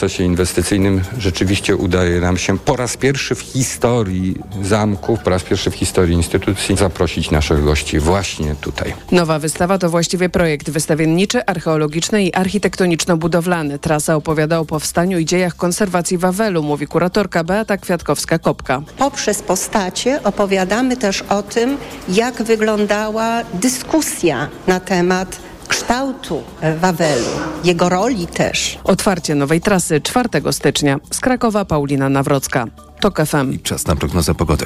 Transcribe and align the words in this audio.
procesie 0.00 0.24
inwestycyjnym 0.24 1.00
rzeczywiście 1.18 1.76
udaje 1.76 2.20
nam 2.20 2.36
się 2.36 2.58
po 2.58 2.76
raz 2.76 2.96
pierwszy 2.96 3.34
w 3.34 3.40
historii 3.40 4.34
zamków, 4.62 5.20
po 5.20 5.30
raz 5.30 5.42
pierwszy 5.42 5.70
w 5.70 5.74
historii 5.74 6.14
instytucji 6.14 6.76
zaprosić 6.76 7.30
naszych 7.30 7.64
gości 7.64 7.98
właśnie 7.98 8.54
tutaj. 8.54 8.94
Nowa 9.12 9.38
wystawa 9.38 9.78
to 9.78 9.90
właściwie 9.90 10.28
projekt 10.28 10.70
wystawienniczy, 10.70 11.46
archeologiczny 11.46 12.24
i 12.24 12.32
architektoniczno-budowlany. 12.32 13.78
Trasa 13.78 14.16
opowiada 14.16 14.58
o 14.58 14.64
powstaniu 14.64 15.18
i 15.18 15.24
dziejach 15.24 15.56
konserwacji 15.56 16.18
Wawelu, 16.18 16.62
mówi 16.62 16.86
kuratorka 16.86 17.44
Beata 17.44 17.76
Kwiatkowska-Kopka. 17.76 18.82
Poprzez 18.98 19.42
postacie 19.42 20.22
opowiadamy 20.22 20.96
też 20.96 21.22
o 21.22 21.42
tym, 21.42 21.76
jak 22.08 22.42
wyglądała 22.42 23.42
dyskusja 23.54 24.48
na 24.66 24.80
temat 24.80 25.49
kształtu 25.70 26.42
Wawelu, 26.80 27.30
jego 27.64 27.88
roli 27.88 28.26
też. 28.26 28.78
Otwarcie 28.84 29.34
nowej 29.34 29.60
trasy 29.60 30.00
4 30.00 30.28
stycznia. 30.52 31.00
Z 31.10 31.20
Krakowa 31.20 31.64
Paulina 31.64 32.08
Nawrocka. 32.08 32.66
TOK 33.00 33.20
FM. 33.26 33.58
Czas 33.62 33.86
na 33.86 33.96
prognozę 33.96 34.34
pogody. 34.34 34.64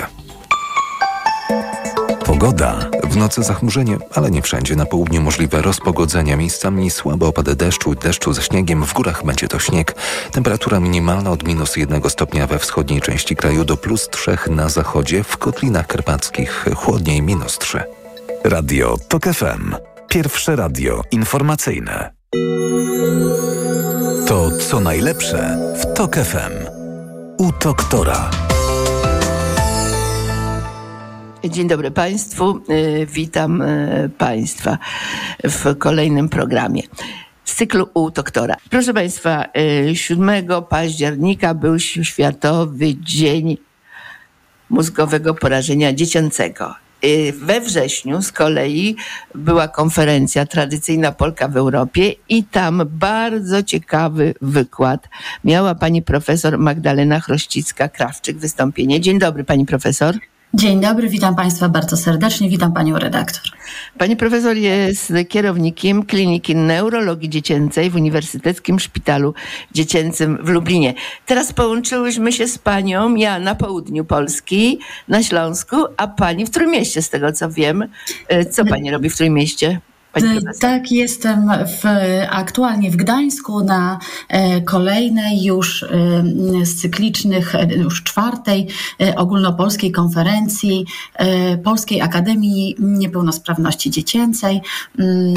Pogoda. 2.25 2.91
W 3.11 3.17
nocy 3.17 3.43
zachmurzenie, 3.43 3.99
ale 4.15 4.31
nie 4.31 4.43
wszędzie. 4.43 4.77
Na 4.77 4.87
południu 4.87 5.23
możliwe 5.23 5.63
rozpogodzenia. 5.63 6.37
Miejscami 6.37 6.91
słabe 6.91 7.27
opady 7.27 7.57
deszczu, 7.57 7.95
deszczu 7.95 8.33
ze 8.33 8.43
śniegiem. 8.43 8.85
W 8.85 8.93
górach 8.93 9.25
będzie 9.25 9.49
to 9.49 9.59
śnieg. 9.59 9.95
Temperatura 10.33 10.81
minimalna 10.81 11.31
od 11.31 11.47
minus 11.47 11.77
jednego 11.77 12.11
stopnia 12.11 12.47
we 12.47 12.59
wschodniej 12.59 13.01
części 13.01 13.37
kraju 13.37 13.65
do 13.65 13.77
plus 13.77 14.09
trzech 14.09 14.49
na 14.49 14.69
zachodzie. 14.69 15.25
W 15.25 15.37
Kotlinach 15.37 15.87
Karpackich 15.87 16.65
chłodniej 16.77 17.23
minus 17.23 17.59
trzy. 17.59 17.83
Radio 18.45 18.97
TOK 19.09 19.25
FM. 19.25 19.94
Pierwsze 20.15 20.57
radio 20.57 21.03
informacyjne. 21.11 22.11
To 24.29 24.51
co 24.51 24.81
najlepsze 24.81 25.59
w 25.79 25.95
TOK 25.95 26.17
FM. 26.17 26.53
U 27.39 27.53
doktora. 27.65 28.31
Dzień 31.45 31.69
dobry 31.69 31.91
Państwu. 31.91 32.61
Y, 32.71 33.07
Witam 33.07 33.63
y, 33.63 34.11
Państwa 34.19 34.79
w 35.45 35.79
kolejnym 35.79 36.29
programie 36.29 36.83
z 37.45 37.55
cyklu 37.55 37.89
U 37.95 38.11
doktora. 38.11 38.57
Proszę 38.71 38.95
Państwa, 38.95 39.45
y, 39.91 39.97
7 39.97 40.63
października 40.63 41.55
był 41.55 41.79
Światowy 41.79 42.95
Dzień 42.95 43.57
Mózgowego 44.71 45.35
Porażenia 45.35 45.93
Dziecięcego. 45.93 46.84
Y, 47.05 47.33
We 47.33 47.61
wrześniu 47.61 48.23
z 48.23 48.33
kolei 48.33 48.97
była 49.35 49.69
konferencja 49.69 50.47
Tradycyjna 50.47 51.13
Polka 51.13 51.49
w 51.49 51.57
Europie 51.57 52.15
i 52.29 52.45
tam 52.45 52.83
bardzo 52.87 53.63
ciekawy 53.63 54.35
wykład 54.43 55.09
miała 55.45 55.75
pani 55.75 56.03
profesor 56.03 56.59
Magdalena 56.59 57.21
Chrościcka-Krawczyk 57.21 58.37
wystąpienie. 58.37 59.01
Dzień 59.01 59.19
dobry 59.19 59.45
pani 59.45 59.67
profesor. 59.67 60.15
Dzień 60.57 60.81
dobry, 60.81 61.09
witam 61.09 61.37
Państwa 61.37 61.69
bardzo 61.69 61.97
serdecznie, 61.97 62.49
witam 62.49 62.73
Panią 62.73 62.99
redaktor. 62.99 63.43
Pani 63.99 64.17
profesor 64.17 64.57
jest 64.57 65.13
kierownikiem 65.29 66.07
Kliniki 66.07 66.57
Neurologii 66.57 67.31
Dziecięcej 67.31 67.91
w 67.91 67.97
Uniwersyteckim 67.97 68.81
Szpitalu 68.81 69.35
Dziecięcym 69.73 70.39
w 70.43 70.49
Lublinie. 70.49 70.95
Teraz 71.27 71.53
połączyłyśmy 71.53 72.33
się 72.33 72.49
z 72.49 72.59
Panią, 72.59 73.15
ja 73.15 73.39
na 73.39 73.55
południu 73.55 74.05
Polski, 74.05 74.79
na 75.09 75.23
Śląsku, 75.23 75.77
a 75.97 76.09
Pani 76.09 76.47
w 76.47 76.51
Trójmieście, 76.51 77.03
z 77.03 77.11
tego 77.11 77.33
co 77.33 77.51
wiem. 77.51 77.89
E, 78.29 78.45
Co 78.45 78.65
Pani 78.65 78.91
robi 78.91 79.11
w 79.11 79.17
Trójmieście? 79.17 79.81
Profesor? 80.23 80.53
Tak, 80.61 80.93
jestem 80.93 81.51
w, 81.67 81.85
aktualnie 82.31 82.91
w 82.91 82.97
Gdańsku 82.97 83.65
na 83.65 83.99
e, 84.29 84.61
kolejnej 84.61 85.45
już 85.45 85.83
e, 85.83 85.87
z 86.63 86.81
cyklicznych, 86.81 87.55
e, 87.55 87.75
już 87.75 88.03
czwartej 88.03 88.69
e, 89.01 89.17
ogólnopolskiej 89.17 89.93
konferencji 89.93 90.87
e, 91.15 91.59
Polskiej 91.59 92.01
Akademii 92.01 92.77
Niepełnosprawności 92.79 93.91
Dziecięcej, 93.91 94.61
m, 94.99 95.35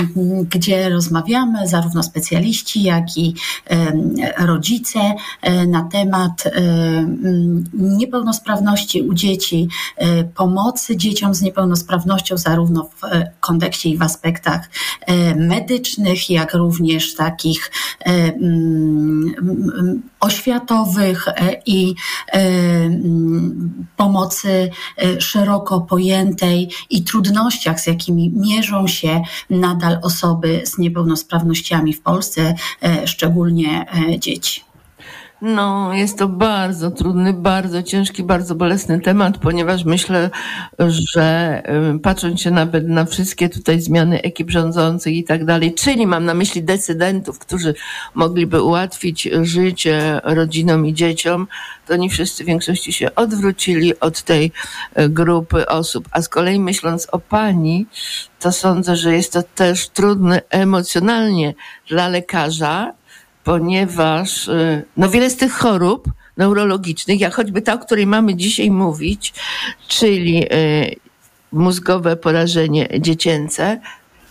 gdzie 0.50 0.90
rozmawiamy 0.90 1.68
zarówno 1.68 2.04
specjaliści, 2.04 2.84
jak 2.84 3.18
i 3.18 3.36
e, 3.70 4.46
rodzice 4.46 5.00
e, 5.42 5.68
na 5.68 5.84
temat 5.84 6.44
e, 6.46 6.52
m, 6.52 7.64
niepełnosprawności 7.74 9.02
u 9.02 9.14
dzieci, 9.14 9.68
e, 9.98 10.24
pomocy 10.24 10.98
dzieciom 10.98 11.34
z 11.36 11.42
niepełnosprawnością 11.42 12.38
zarówno 12.38 12.90
w 12.96 13.04
e, 13.04 13.32
kontekście 13.40 13.90
i 13.90 13.98
w 13.98 14.02
aspektach 14.02 14.67
e, 15.02 15.36
medycznych, 15.36 16.30
jak 16.30 16.54
również 16.54 17.16
takich 17.16 17.72
e, 18.00 18.10
mm, 18.10 20.02
oświatowych 20.20 21.28
e, 21.28 21.62
i 21.66 21.96
mm, 22.34 23.86
pomocy 23.98 24.70
szeroko 25.20 25.82
pojętej 25.82 26.70
i 26.90 27.04
trudnościach, 27.04 27.80
z 27.80 27.88
jakimi 27.88 28.30
mierzą 28.30 28.88
się 28.88 29.22
nadal 29.50 30.00
osoby 30.02 30.62
z 30.66 30.78
niepełnosprawnościami 30.78 31.94
w 31.94 32.02
Polsce, 32.02 32.56
szczególnie 33.06 33.86
dzieci. 34.20 34.67
No, 35.42 35.94
jest 35.94 36.18
to 36.18 36.28
bardzo 36.28 36.92
trudny, 36.92 37.34
bardzo 37.34 37.84
ciężki, 37.84 38.24
bardzo 38.24 38.56
bolesny 38.56 39.00
temat, 39.00 39.38
ponieważ 39.38 39.86
myślę, 39.86 40.30
że 40.80 41.64
y, 41.96 42.00
patrząc 42.00 42.42
się 42.42 42.52
nawet 42.52 42.88
na 42.88 43.06
wszystkie 43.06 43.50
tutaj 43.50 43.82
zmiany 43.82 44.22
ekip 44.22 44.50
rządzących 44.50 45.14
i 45.14 45.24
tak 45.24 45.46
dalej, 45.46 45.74
czyli 45.74 46.08
mam 46.08 46.26
na 46.26 46.34
myśli 46.34 46.64
decydentów, 46.64 47.40
którzy 47.40 47.74
mogliby 48.14 48.62
ułatwić 48.62 49.30
życie 49.42 50.22
rodzinom 50.24 50.86
i 50.86 50.94
dzieciom, 50.94 51.48
to 51.88 51.96
nie 51.96 52.10
wszyscy 52.10 52.44
w 52.44 52.48
większości 52.48 52.94
się 52.94 53.16
odwrócili 53.16 54.00
od 54.00 54.22
tej 54.22 54.52
y, 55.00 55.10
grupy 55.10 55.68
osób. 55.68 56.08
A 56.12 56.22
z 56.22 56.30
kolei 56.30 56.60
myśląc 56.60 57.08
o 57.12 57.20
pani, 57.20 57.86
to 58.40 58.52
sądzę, 58.52 58.96
że 58.96 59.14
jest 59.14 59.34
to 59.34 59.44
też 59.44 59.90
trudne 59.90 60.42
emocjonalnie 60.50 61.54
dla 61.90 62.08
lekarza, 62.08 62.94
ponieważ 63.48 64.48
y, 64.48 64.86
no 64.98 65.10
wiele 65.10 65.30
z 65.30 65.36
tych 65.36 65.54
chorób 65.54 66.08
neurologicznych, 66.38 67.20
jak 67.20 67.36
choćby 67.36 67.62
ta, 67.62 67.74
o 67.74 67.78
której 67.78 68.08
mamy 68.08 68.36
dzisiaj 68.36 68.72
mówić, 68.72 69.34
czyli 69.88 70.54
y, 70.54 70.96
mózgowe 71.52 72.16
porażenie 72.16 72.90
dziecięce, 73.00 73.82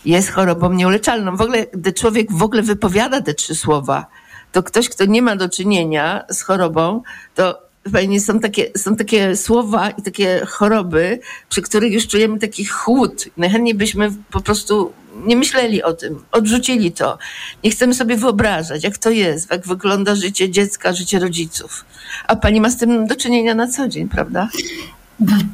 jest 0.05 0.31
chorobą 0.31 0.73
nieuleczalną. 0.73 1.37
W 1.37 1.41
ogóle, 1.41 1.67
gdy 1.73 1.93
człowiek 1.93 2.33
w 2.33 2.43
ogóle 2.43 2.63
wypowiada 2.63 3.21
te 3.21 3.35
trzy 3.35 3.55
słowa, 3.55 4.07
to 4.53 4.63
ktoś, 4.63 4.89
kto 4.89 5.05
nie 5.05 5.23
ma 5.23 5.37
do 5.37 5.49
czynienia 5.49 6.25
z 6.31 6.43
chorobą, 6.43 7.03
to 7.35 7.66
Fajnie, 7.93 8.21
są 8.21 8.41
takie, 8.41 8.71
są 8.77 8.97
takie 8.97 9.37
słowa 9.37 9.91
i 9.91 10.03
takie 10.03 10.47
choroby, 10.47 11.21
przy 11.49 11.63
których 11.63 11.93
już 11.93 12.07
czujemy 12.07 12.39
taki 12.39 12.65
chłód. 12.65 13.25
Najchętniej 13.37 13.75
byśmy 13.75 14.13
po 14.31 14.41
prostu 14.41 14.93
nie 15.25 15.37
myśleli 15.37 15.83
o 15.83 15.93
tym, 15.93 16.25
odrzucili 16.33 16.93
to. 16.93 17.19
Nie 17.65 17.71
chcemy 17.71 17.95
sobie 17.95 18.17
wyobrażać, 18.17 18.85
jak 18.85 18.99
to 18.99 19.11
jest, 19.11 19.51
jak 19.51 19.67
wygląda 19.67 20.15
życie 20.15 20.51
dziecka, 20.51 20.93
życie 20.93 21.19
rodziców. 21.19 21.85
A 22.27 22.37
pani 22.37 22.61
ma 22.61 22.71
z 22.71 22.77
tym 22.77 23.07
do 23.07 23.17
czynienia 23.17 23.55
na 23.55 23.69
co 23.69 23.89
dzień, 23.89 24.09
prawda? 24.09 24.49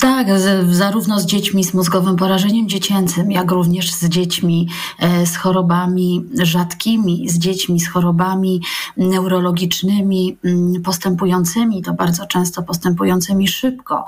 Tak, 0.00 0.38
z, 0.38 0.70
zarówno 0.70 1.20
z 1.20 1.26
dziećmi 1.26 1.64
z 1.64 1.74
mózgowym 1.74 2.16
porażeniem 2.16 2.68
dziecięcym, 2.68 3.32
jak 3.32 3.50
również 3.50 3.92
z 3.92 4.08
dziećmi 4.08 4.68
e, 4.98 5.26
z 5.26 5.36
chorobami 5.36 6.24
rzadkimi, 6.42 7.28
z 7.28 7.38
dziećmi 7.38 7.80
z 7.80 7.88
chorobami 7.88 8.62
neurologicznymi 8.96 10.36
mm, 10.44 10.82
postępującymi, 10.82 11.82
to 11.82 11.92
bardzo 11.94 12.26
często 12.26 12.62
postępującymi 12.62 13.48
szybko, 13.48 14.04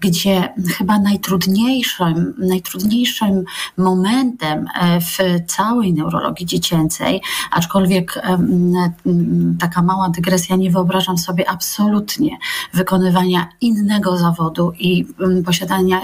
gdzie 0.00 0.54
chyba 0.78 0.98
najtrudniejszym, 0.98 2.34
najtrudniejszym 2.38 3.44
momentem 3.76 4.66
e, 4.80 5.00
w 5.00 5.18
całej 5.46 5.94
neurologii 5.94 6.46
dziecięcej, 6.46 7.22
aczkolwiek 7.50 8.20
m, 8.22 8.72
taka 9.60 9.82
mała 9.82 10.08
dygresja, 10.08 10.56
nie 10.56 10.70
wyobrażam 10.70 11.18
sobie 11.18 11.50
absolutnie 11.50 12.30
wykonywania 12.74 13.48
innego 13.60 14.16
zawodu 14.16 14.72
i 14.78 14.97
posiadania, 15.46 16.00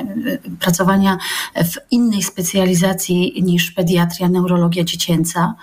pracowania 0.61 1.19
w 1.55 1.91
innej 1.91 2.23
specjalizacji 2.23 3.43
niż 3.43 3.70
pediatria, 3.70 4.29
neurologia 4.29 4.85
dziecięca. 4.85 5.55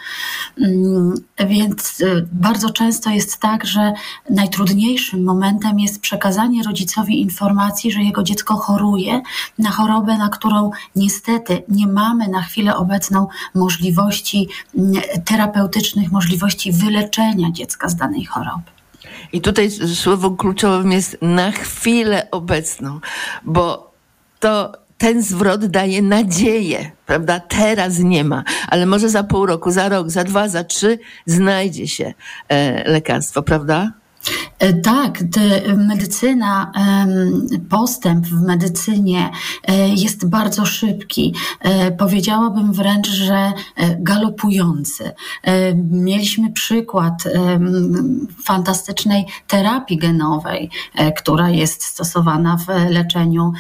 Więc 1.48 2.01
y, 2.01 2.28
bardzo 2.31 2.69
często 2.69 3.10
jest 3.10 3.38
tak, 3.38 3.66
że 3.66 3.94
najtrudniejszym 4.30 5.24
momentem 5.24 5.80
jest 5.80 6.01
przekazanie 6.01 6.63
rodzicowi 6.63 7.22
informacji, 7.22 7.92
że 7.92 8.01
jego 8.01 8.24
dziecko 8.24 8.56
choruje 8.56 9.22
na 9.57 9.72
chorobę, 9.72 10.18
na 10.18 10.30
którą 10.30 10.72
niestety 10.95 11.63
nie 11.69 11.88
mamy 11.88 12.28
na 12.28 12.42
chwilę 12.42 12.75
obecną 12.75 13.28
możliwości 13.56 14.50
terapeutycznych, 15.25 16.12
możliwości 16.12 16.72
wyleczenia 16.72 17.51
dziecka 17.51 17.89
z 17.89 17.95
danej 17.95 18.25
choroby. 18.25 18.81
I 19.33 19.42
tutaj 19.42 19.72
słowo 19.72 20.31
kluczowym 20.31 20.92
jest 20.92 21.18
na 21.22 21.51
chwilę 21.51 22.28
obecną, 22.31 23.00
bo 23.44 23.92
to 24.39 24.72
ten 24.98 25.22
zwrot 25.22 25.66
daje 25.66 26.01
nadzieję, 26.01 26.92
prawda? 27.06 27.39
Teraz 27.39 28.00
nie 28.00 28.24
ma, 28.24 28.44
ale 28.68 28.86
może 28.86 29.10
za 29.10 29.24
pół 29.24 29.45
roku, 29.45 29.72
za 29.72 29.89
rok, 29.89 30.10
za 30.10 30.24
dwa, 30.24 30.48
za 30.48 30.63
trzy 30.63 31.00
znajdzie 31.25 31.88
się 31.88 32.13
e, 32.50 32.92
lekarstwo, 32.92 33.44
prawda? 33.44 33.92
E, 34.62 34.73
tak, 34.73 35.23
medycyna, 35.77 36.71
postęp 37.69 38.25
w 38.25 38.41
medycynie 38.41 39.31
e, 39.68 39.89
jest 39.89 40.29
bardzo 40.29 40.65
szybki. 40.65 41.35
E, 41.59 41.91
powiedziałabym 41.91 42.73
wręcz, 42.73 43.07
że 43.07 43.51
galopujący. 44.00 45.12
Mieliśmy 45.91 46.51
przykład 46.51 47.23
fantastycznej 48.44 49.25
terapii 49.47 49.97
genowej, 49.97 50.69
która 51.18 51.50
jest 51.50 51.83
stosowana 51.83 52.57
w 52.57 52.68
leczeniu 52.89 53.53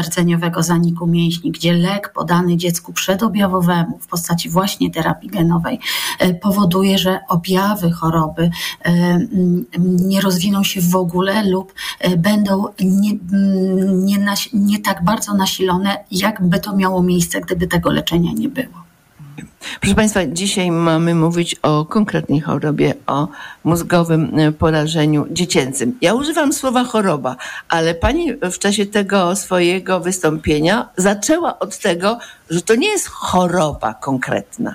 rdzeniowego 0.00 0.62
zaniku 0.62 1.06
mięśni, 1.06 1.50
gdzie 1.50 1.72
lek 1.72 2.12
podany 2.12 2.56
dziecku 2.56 2.92
przedobjawowemu 2.92 3.98
w 3.98 4.06
postaci 4.06 4.50
właśnie 4.50 4.90
terapii 4.90 5.30
genowej 5.30 5.78
powoduje, 6.40 6.98
że 6.98 7.20
objawy 7.28 7.90
choroby 7.90 8.50
nie 9.96 10.20
rozwiną 10.20 10.64
się 10.64 10.80
w 10.80 10.96
ogóle 10.96 11.44
lub 11.44 11.74
e, 12.00 12.16
będą 12.16 12.64
nie, 12.80 13.10
mm, 13.32 14.04
nie, 14.04 14.18
nie 14.52 14.78
tak 14.78 15.04
bardzo 15.04 15.34
nasilone, 15.34 16.04
jakby 16.10 16.60
to 16.60 16.76
miało 16.76 17.02
miejsce, 17.02 17.40
gdyby 17.40 17.66
tego 17.66 17.90
leczenia 17.90 18.32
nie 18.32 18.48
było. 18.48 18.90
Proszę 19.80 19.94
Państwa, 19.94 20.26
dzisiaj 20.26 20.70
mamy 20.70 21.14
mówić 21.14 21.56
o 21.62 21.84
konkretnej 21.84 22.40
chorobie, 22.40 22.94
o 23.06 23.28
mózgowym 23.64 24.38
e, 24.38 24.52
porażeniu 24.52 25.26
dziecięcym. 25.30 25.98
Ja 26.00 26.14
używam 26.14 26.52
słowa 26.52 26.84
choroba, 26.84 27.36
ale 27.68 27.94
Pani 27.94 28.34
w 28.34 28.58
czasie 28.58 28.86
tego 28.86 29.36
swojego 29.36 30.00
wystąpienia 30.00 30.88
zaczęła 30.96 31.58
od 31.58 31.78
tego, 31.78 32.18
że 32.50 32.62
to 32.62 32.74
nie 32.74 32.88
jest 32.88 33.08
choroba 33.08 33.94
konkretna. 33.94 34.74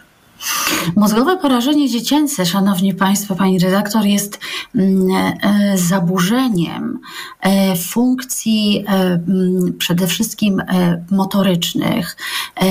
Mózgowe 0.96 1.38
porażenie 1.38 1.90
dziecięce, 1.90 2.46
szanowni 2.46 2.94
państwo, 2.94 3.36
pani 3.36 3.60
redaktor, 3.60 4.06
jest 4.06 4.40
mm, 4.76 5.08
e, 5.42 5.78
zaburzeniem 5.78 7.00
e, 7.42 7.76
funkcji 7.76 8.86
e, 8.88 8.92
mm, 8.92 9.74
przede 9.78 10.08
wszystkim 10.08 10.64
motorycznych, 11.12 12.18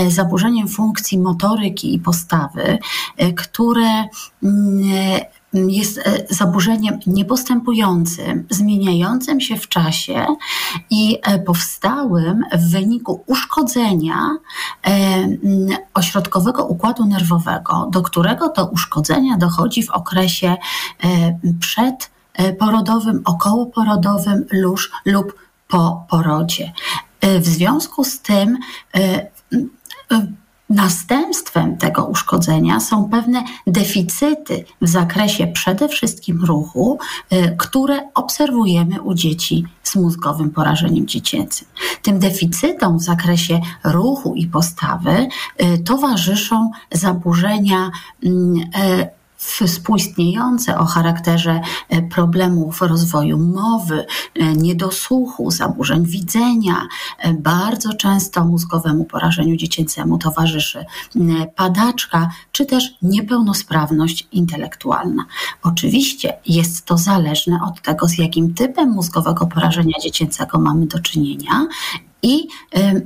zaburzeniem 0.09 0.69
funkcji 0.69 1.19
motoryki 1.19 1.95
i 1.95 1.99
postawy, 1.99 2.79
które 3.37 4.05
mm, 4.43 5.21
jest 5.55 5.99
e, 5.99 6.03
zaburzeniem 6.31 6.99
niepostępującym, 7.07 8.47
zmieniającym 8.51 9.41
się 9.41 9.57
w 9.57 9.69
czasie 9.69 10.27
i 10.91 11.19
e, 11.23 11.39
powstałym 11.39 12.45
w 12.53 12.71
wyniku 12.71 13.25
uszkodzenia 13.27 14.31
e, 14.87 15.29
ośrodkowego 15.95 16.65
układu 16.65 17.05
nerwowego, 17.05 17.89
do 17.93 18.03
którego 18.03 18.49
to 18.49 18.67
uszkodzenia 18.67 19.37
dochodzi 19.37 19.83
w 19.83 19.91
okresie 19.91 20.57
przedporodowym, 21.61 23.23
okołoporodowym 23.25 24.45
lub, 24.53 24.81
lub 25.05 25.35
po 25.69 26.07
porodzie. 26.11 26.73
W 27.23 27.47
związku 27.47 28.05
z 28.05 28.21
tym 28.21 28.59
Następstwem 30.71 31.77
tego 31.77 32.05
uszkodzenia 32.05 32.81
są 32.81 33.09
pewne 33.09 33.45
deficyty 33.67 34.65
w 34.81 34.89
zakresie 34.89 35.47
przede 35.47 35.89
wszystkim 35.89 36.45
ruchu, 36.45 36.99
y, 37.33 37.57
które 37.59 38.09
obserwujemy 38.15 39.03
u 39.03 39.15
dzieci 39.15 39.65
z 39.83 39.97
mózgowym 39.97 40.51
porażeniem 40.51 41.07
dziecięcym. 41.07 41.69
Tym 42.03 42.19
deficytom 42.19 42.99
w 42.99 43.03
zakresie 43.03 43.61
ruchu 43.85 44.35
i 44.35 44.47
postawy 44.47 45.29
y, 45.63 45.79
towarzyszą 45.79 46.71
zaburzenia 46.93 47.91
mm, 48.25 48.57
y, 48.59 49.09
współistniejące 49.45 50.79
o 50.79 50.85
charakterze 50.85 51.61
e, 51.89 52.03
problemów 52.03 52.83
rozwoju 52.83 53.39
mowy, 53.39 54.07
e, 54.35 54.53
niedosłuchu, 54.53 55.51
zaburzeń 55.51 56.07
widzenia. 56.07 56.75
E, 57.19 57.35
bardzo 57.35 57.95
często 57.95 58.45
mózgowemu 58.45 59.05
porażeniu 59.05 59.57
dziecięcemu 59.57 60.19
towarzyszy 60.19 60.85
padaczka 61.57 62.31
czy 62.53 62.67
też 62.67 62.85
niepełnosprawność 63.03 64.29
intelektualna. 64.33 65.25
Oczywiście 65.63 66.39
jest 66.47 66.85
to 66.85 66.99
zależne 66.99 67.59
od 67.69 67.83
tego, 67.83 68.09
z 68.09 68.19
jakim 68.19 68.55
typem 68.55 68.91
mózgowego 68.91 69.47
porażenia 69.47 69.95
dziecięcego 70.03 70.59
mamy 70.59 70.87
do 70.87 70.99
czynienia 70.99 71.67
i 72.23 72.49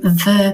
w 0.03 0.53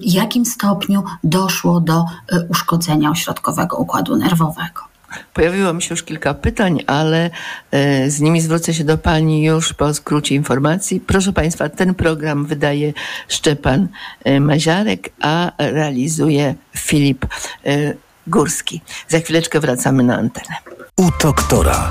jakim 0.00 0.46
stopniu 0.46 1.02
doszło 1.24 1.80
do 1.80 2.04
uszkodzenia 2.48 3.10
ośrodkowego 3.10 3.76
układu 3.76 4.16
nerwowego. 4.16 4.95
Pojawiło 5.34 5.72
mi 5.72 5.82
się 5.82 5.92
już 5.92 6.02
kilka 6.02 6.34
pytań, 6.34 6.84
ale 6.86 7.30
e, 7.70 8.10
z 8.10 8.20
nimi 8.20 8.40
zwrócę 8.40 8.74
się 8.74 8.84
do 8.84 8.98
Pani 8.98 9.44
już 9.44 9.72
po 9.72 9.94
skrócie 9.94 10.34
informacji. 10.34 11.00
Proszę 11.00 11.32
Państwa, 11.32 11.68
ten 11.68 11.94
program 11.94 12.46
wydaje 12.46 12.92
Szczepan 13.28 13.88
e, 14.24 14.40
Maziarek, 14.40 15.08
a 15.20 15.52
realizuje 15.58 16.54
Filip 16.76 17.26
e, 17.66 17.94
Górski. 18.26 18.80
Za 19.08 19.18
chwileczkę 19.18 19.60
wracamy 19.60 20.02
na 20.02 20.16
antenę. 20.16 20.54
U 20.96 21.10
doktora. 21.22 21.90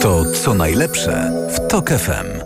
To 0.00 0.24
co 0.24 0.54
najlepsze 0.54 1.32
w 1.54 1.68
TOK 1.68 1.90
FM. 1.90 2.37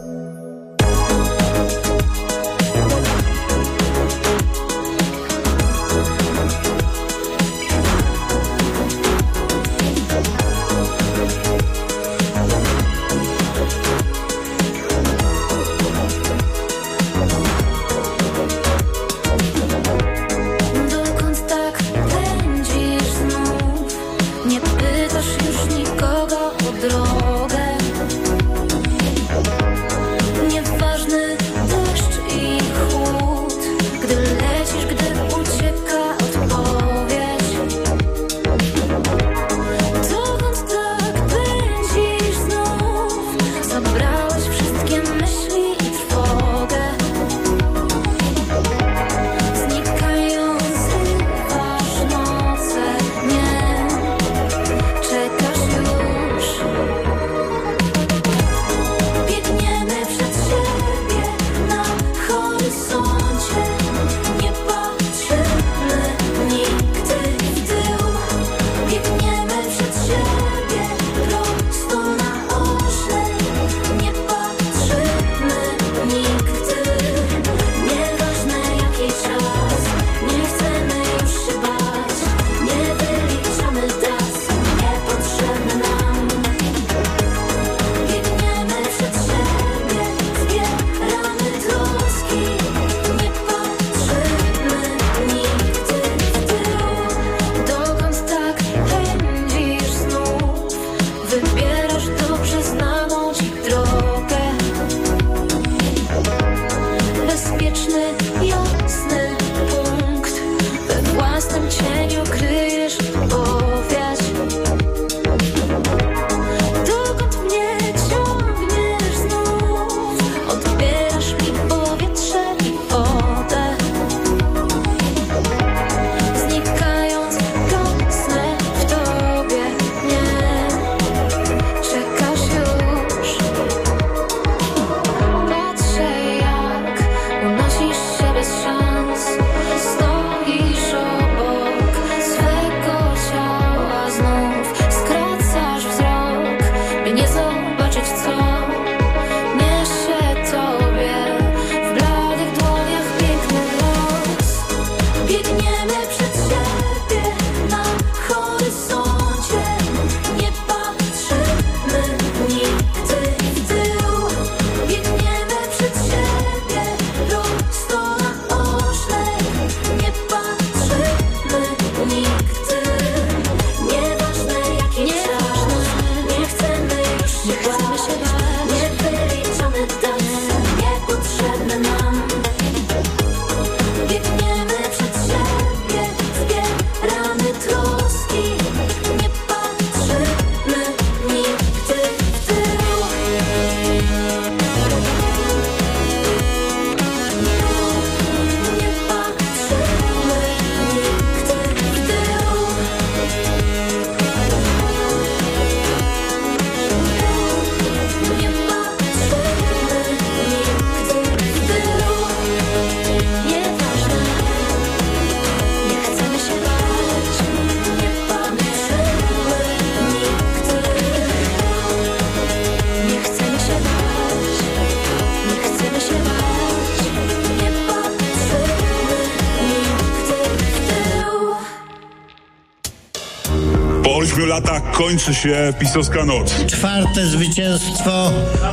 Kończy 235.13 235.35
się 235.35 235.73
pisowska 235.79 236.25
noc. 236.25 236.55
Czwarte 236.67 237.27
zwycięstwo 237.27 238.31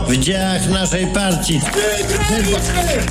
w 0.07 0.17
dziełach 0.17 0.69
naszej 0.69 1.07
partii. 1.07 1.61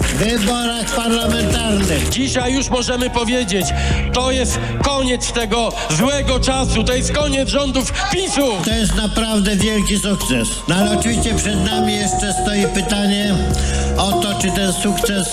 W 0.00 0.14
wyborach 0.14 0.94
parlamentarnych. 0.97 2.08
Dzisiaj 2.08 2.54
już 2.54 2.68
możemy 2.68 3.11
powiedzieć, 3.11 3.66
to 4.12 4.30
jest 4.30 4.58
koniec 4.82 5.32
tego 5.32 5.73
złego 5.90 6.40
czasu, 6.40 6.85
to 6.85 6.94
jest 6.94 7.12
koniec 7.12 7.49
rządów 7.49 7.92
PiSu. 8.12 8.52
To 8.64 8.70
jest 8.70 8.94
naprawdę 8.94 9.56
wielki 9.56 9.99
sukces. 9.99 10.49
No 10.68 10.75
ale 10.75 10.99
oczywiście 10.99 11.35
przed 11.35 11.64
nami 11.64 11.97
jeszcze 11.97 12.35
stoi 12.42 12.66
pytanie 12.75 13.35
o 13.97 14.12
to, 14.12 14.35
czy 14.40 14.50
ten 14.50 14.73
sukces 14.73 15.28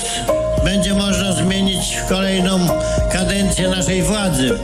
będzie 0.63 0.93
można 0.93 1.33
zmienić 1.33 1.95
w 1.95 2.09
kolejną 2.09 2.67
kadencję 3.11 3.69
naszej 3.69 4.03
władzy. 4.03 4.59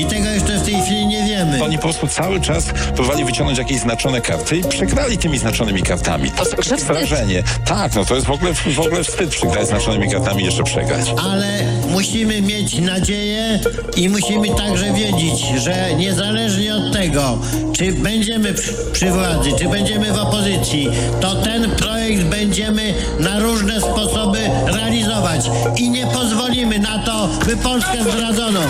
I 0.00 0.06
tego 0.06 0.28
jeszcze 0.28 0.58
w 0.58 0.64
tej 0.64 0.82
chwili 0.82 1.06
nie 1.06 1.24
wiemy. 1.24 1.64
Oni 1.64 1.76
po 1.76 1.82
prostu 1.82 2.06
cały 2.06 2.40
czas 2.40 2.64
próbowali 2.94 3.24
wyciągnąć 3.24 3.58
jakieś 3.58 3.78
znaczone 3.78 4.20
karty 4.20 4.56
i 4.56 4.64
przegrali 4.64 5.18
tymi 5.18 5.38
znaczonymi 5.38 5.82
kartami. 5.82 6.30
To 6.30 6.74
jest 6.74 6.86
wrażenie. 6.86 7.42
Tak, 7.64 7.94
no 7.94 8.04
to 8.04 8.14
jest 8.14 8.26
w 8.26 8.30
ogóle, 8.30 8.52
w 8.54 8.80
ogóle 8.80 9.04
wstyd 9.04 9.30
przegrać 9.30 9.66
znaczonymi 9.66 10.10
kartami 10.10 10.42
i 10.42 10.44
jeszcze 10.44 10.62
przegrać. 10.62 11.06
Ale 11.30 11.58
musimy 11.90 12.42
mieć 12.42 12.78
nadzieję 12.78 13.60
i 13.96 14.08
musimy 14.08 14.48
także 14.54 14.92
wiedzieć, 14.92 15.40
że 15.56 15.94
niezależnie 15.96 16.74
od 16.74 16.92
tego, 16.92 17.38
czy 17.72 17.92
będziemy 17.92 18.54
przy, 18.54 18.72
przy 18.92 19.10
władzy, 19.10 19.50
czy 19.58 19.68
będziemy 19.68 20.12
w 20.12 20.18
opozycji, 20.18 20.90
to 21.20 21.34
ten 21.34 21.70
projekt 21.70 22.22
będziemy 22.22 22.94
na 23.18 23.38
różne 23.38 23.80
sposoby 23.80 24.38
realizować 24.66 25.50
i 25.76 25.90
nie 25.90 26.06
pozwolimy 26.06 26.78
na 26.78 26.98
to, 26.98 27.28
by 27.46 27.56
Polskę 27.56 28.02
zdradzono. 28.02 28.60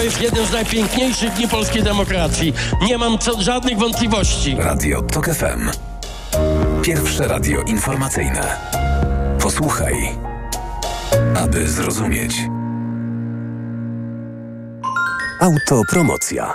To 0.00 0.04
jest 0.04 0.20
jeden 0.20 0.46
z 0.46 0.52
najpiękniejszych 0.52 1.32
dni 1.32 1.48
polskiej 1.48 1.82
demokracji. 1.82 2.54
Nie 2.82 2.98
mam 2.98 3.18
co, 3.18 3.42
żadnych 3.42 3.78
wątpliwości. 3.78 4.56
Radio 4.58 5.02
TOK 5.02 5.26
FM. 5.26 5.70
Pierwsze 6.82 7.28
radio 7.28 7.62
informacyjne. 7.62 8.56
Posłuchaj, 9.40 9.94
aby 11.44 11.68
zrozumieć. 11.68 12.34
Autopromocja. 15.40 16.54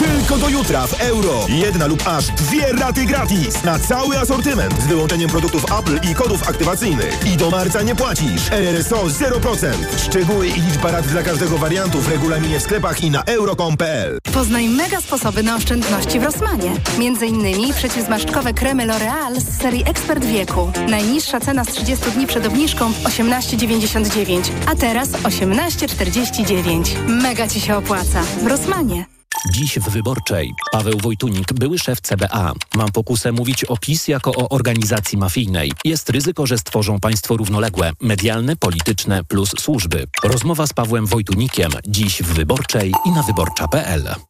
Tylko 0.00 0.38
do 0.38 0.48
jutra 0.48 0.86
w 0.86 1.00
euro. 1.00 1.46
Jedna 1.48 1.86
lub 1.86 2.08
aż 2.08 2.26
dwie 2.26 2.72
raty 2.72 3.04
gratis 3.04 3.64
na 3.64 3.78
cały 3.78 4.18
asortyment 4.18 4.82
z 4.82 4.86
wyłączeniem 4.86 5.30
produktów 5.30 5.64
Apple 5.78 6.10
i 6.10 6.14
kodów 6.14 6.48
aktywacyjnych. 6.48 7.26
I 7.26 7.36
do 7.36 7.50
marca 7.50 7.82
nie 7.82 7.94
płacisz. 7.94 8.50
RRSO 8.50 8.96
0%. 8.96 9.72
Szczegóły 10.06 10.48
i 10.48 10.60
liczba 10.60 10.90
rat 10.90 11.06
dla 11.06 11.22
każdego 11.22 11.58
wariantu 11.58 12.00
w 12.00 12.08
regulaminie 12.08 12.58
w 12.58 12.62
sklepach 12.62 13.04
i 13.04 13.10
na 13.10 13.22
euro.com.pl. 13.24 14.18
Poznaj 14.34 14.68
mega 14.68 15.00
sposoby 15.00 15.42
na 15.42 15.56
oszczędności 15.56 16.20
w 16.20 16.24
Rosmanie. 16.24 16.72
Między 16.98 17.26
innymi 17.26 17.72
przeciwzmarszczkowe 17.72 18.54
kremy 18.54 18.86
L'Oreal 18.86 19.40
z 19.40 19.60
serii 19.62 19.84
Ekspert 19.86 20.24
Wieku. 20.24 20.72
Najniższa 20.88 21.40
cena 21.40 21.64
z 21.64 21.68
30 21.68 22.10
dni 22.10 22.26
przed 22.26 22.46
obniżką 22.46 22.92
18,99, 23.04 24.40
a 24.66 24.76
teraz 24.76 25.08
18,49. 25.08 27.08
Mega 27.08 27.48
Ci 27.48 27.60
się 27.60 27.76
opłaca. 27.76 28.22
W 28.42 28.46
Rosmanie. 28.46 29.19
Dziś 29.48 29.78
w 29.78 29.88
Wyborczej. 29.88 30.54
Paweł 30.72 30.98
Wojtunik, 30.98 31.52
były 31.52 31.78
szef 31.78 32.00
CBA. 32.00 32.52
Mam 32.74 32.92
pokusę 32.92 33.32
mówić 33.32 33.64
o 33.64 33.76
PiS 33.76 34.08
jako 34.08 34.32
o 34.32 34.48
organizacji 34.48 35.18
mafijnej. 35.18 35.72
Jest 35.84 36.10
ryzyko, 36.10 36.46
że 36.46 36.58
stworzą 36.58 37.00
państwo 37.00 37.36
równoległe, 37.36 37.92
medialne, 38.00 38.56
polityczne 38.56 39.24
plus 39.24 39.50
służby. 39.58 40.06
Rozmowa 40.24 40.66
z 40.66 40.72
Pawłem 40.72 41.06
Wojtunikiem. 41.06 41.70
Dziś 41.86 42.22
w 42.22 42.26
Wyborczej 42.26 42.92
i 43.06 43.10
na 43.10 43.22
wyborcza.pl. 43.22 44.29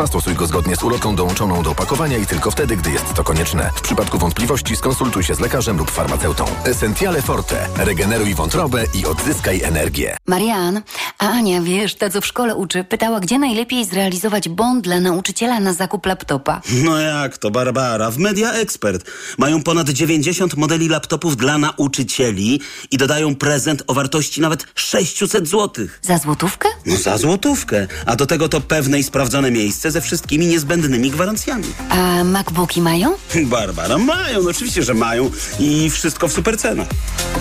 stosuj 0.07 0.35
go 0.35 0.47
zgodnie 0.47 0.75
z 0.75 0.83
ulotką 0.83 1.15
dołączoną 1.15 1.63
do 1.63 1.71
opakowania 1.71 2.17
i 2.17 2.25
tylko 2.25 2.51
wtedy, 2.51 2.77
gdy 2.77 2.91
jest 2.91 3.13
to 3.13 3.23
konieczne. 3.23 3.69
W 3.75 3.81
przypadku 3.81 4.17
wątpliwości 4.17 4.75
skonsultuj 4.75 5.23
się 5.23 5.35
z 5.35 5.39
lekarzem 5.39 5.77
lub 5.77 5.91
farmaceutą. 5.91 6.45
Essentiale 6.63 7.21
Forte. 7.21 7.67
Regeneruj 7.77 8.35
wątrobę 8.35 8.83
i 8.93 9.05
odzyskaj 9.05 9.61
energię. 9.61 10.17
Marian, 10.27 10.81
a 11.19 11.29
Ania, 11.29 11.61
wiesz, 11.61 11.95
ta 11.95 12.09
co 12.09 12.21
w 12.21 12.25
szkole 12.25 12.55
uczy, 12.55 12.83
pytała, 12.83 13.19
gdzie 13.19 13.39
najlepiej 13.39 13.85
zrealizować 13.85 14.49
bond 14.49 14.83
dla 14.83 14.99
nauczyciela 14.99 15.59
na 15.59 15.73
zakup 15.73 16.05
laptopa. 16.05 16.61
No 16.83 16.99
jak 16.99 17.37
to, 17.37 17.51
Barbara? 17.51 18.11
W 18.11 18.17
Media 18.17 18.51
Expert 18.53 19.05
mają 19.37 19.63
ponad 19.63 19.89
90 19.89 20.57
modeli 20.57 20.89
laptopów 20.89 21.37
dla 21.37 21.57
nauczycieli 21.57 22.61
i 22.91 22.97
dodają 22.97 23.35
prezent 23.35 23.83
o 23.87 23.93
wartości 23.93 24.41
nawet 24.41 24.65
600 24.75 25.47
zł. 25.47 25.85
Za 26.01 26.17
złotówkę? 26.17 26.69
No 26.85 26.95
za 26.97 27.17
złotówkę. 27.17 27.87
A 28.05 28.15
do 28.15 28.25
tego 28.25 28.49
to 28.49 28.61
pewne 28.61 28.99
i 28.99 29.03
sprawdzone 29.03 29.51
miejsce 29.51 29.90
ze 29.91 30.01
wszystkimi 30.01 30.47
niezbędnymi 30.47 31.11
gwarancjami. 31.11 31.67
A 31.89 32.23
MacBooki 32.23 32.81
mają? 32.81 33.15
Barbara, 33.45 33.97
mają, 33.97 34.43
no 34.43 34.49
oczywiście, 34.49 34.83
że 34.83 34.93
mają 34.93 35.31
i 35.59 35.89
wszystko 35.89 36.27
w 36.27 36.33
super 36.33 36.57
cenach. 36.57 36.87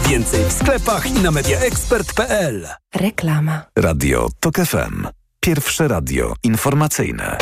Więcej 0.08 0.44
w 0.44 0.52
sklepach 0.52 1.06
i 1.06 1.12
na 1.12 1.30
mediaexpert.pl. 1.30 2.68
Reklama. 2.94 3.62
Radio 3.76 4.28
TOK 4.40 4.56
FM. 4.56 5.06
Pierwsze 5.40 5.88
radio 5.88 6.34
informacyjne. 6.42 7.38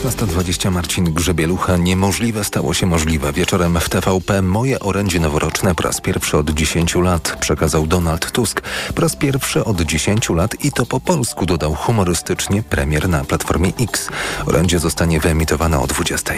16.20 0.00 0.70
Marcin 0.70 1.04
Grzebielucha. 1.04 1.76
Niemożliwe 1.76 2.44
stało 2.44 2.74
się 2.74 2.86
możliwe. 2.86 3.32
Wieczorem 3.32 3.80
w 3.80 3.88
TVP 3.88 4.42
moje 4.42 4.80
orędzie 4.80 5.20
noworoczne 5.20 5.74
po 5.74 5.82
raz 5.82 6.00
pierwszy 6.00 6.36
od 6.36 6.50
10 6.50 6.94
lat 6.94 7.36
przekazał 7.40 7.86
Donald 7.86 8.32
Tusk. 8.32 8.62
Po 8.94 9.02
raz 9.02 9.16
pierwszy 9.16 9.64
od 9.64 9.80
10 9.80 10.28
lat 10.28 10.64
i 10.64 10.72
to 10.72 10.86
po 10.86 11.00
polsku 11.00 11.46
dodał 11.46 11.74
humorystycznie 11.74 12.62
premier 12.62 13.08
na 13.08 13.24
Platformie 13.24 13.72
X. 13.80 14.08
Orędzie 14.46 14.78
zostanie 14.78 15.20
wyemitowane 15.20 15.80
o 15.80 15.86
20. 15.86 16.34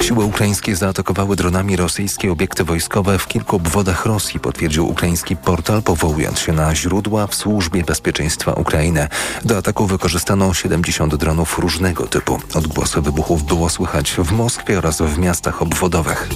Siły 0.00 0.24
ukraińskie 0.24 0.76
zaatakowały 0.76 1.36
dronami 1.36 1.76
rosyjskie 1.76 2.32
obiekty 2.32 2.64
wojskowe 2.64 3.18
w 3.18 3.28
kilku 3.28 3.56
obwodach 3.56 4.06
Rosji, 4.06 4.40
potwierdził 4.40 4.88
ukraiński 4.88 5.36
portal, 5.36 5.82
powołując 5.82 6.38
się 6.38 6.52
na 6.52 6.74
źródła 6.74 7.26
w 7.26 7.34
służbie 7.34 7.84
bezpieczeństwa 7.84 8.52
Ukrainy. 8.52 9.08
Do 9.44 9.56
ataku 9.56 9.86
wykorzystano 9.86 10.54
70 10.54 11.14
dronów 11.14 11.58
różnego 11.58 12.06
typu. 12.06 12.40
Odgłosy 12.54 12.97
wybuchów 13.00 13.42
było 13.42 13.68
słychać 13.68 14.14
w 14.18 14.32
Moskwie 14.32 14.78
oraz 14.78 15.02
w 15.02 15.18
miastach 15.18 15.62
obwodowych. 15.62 16.28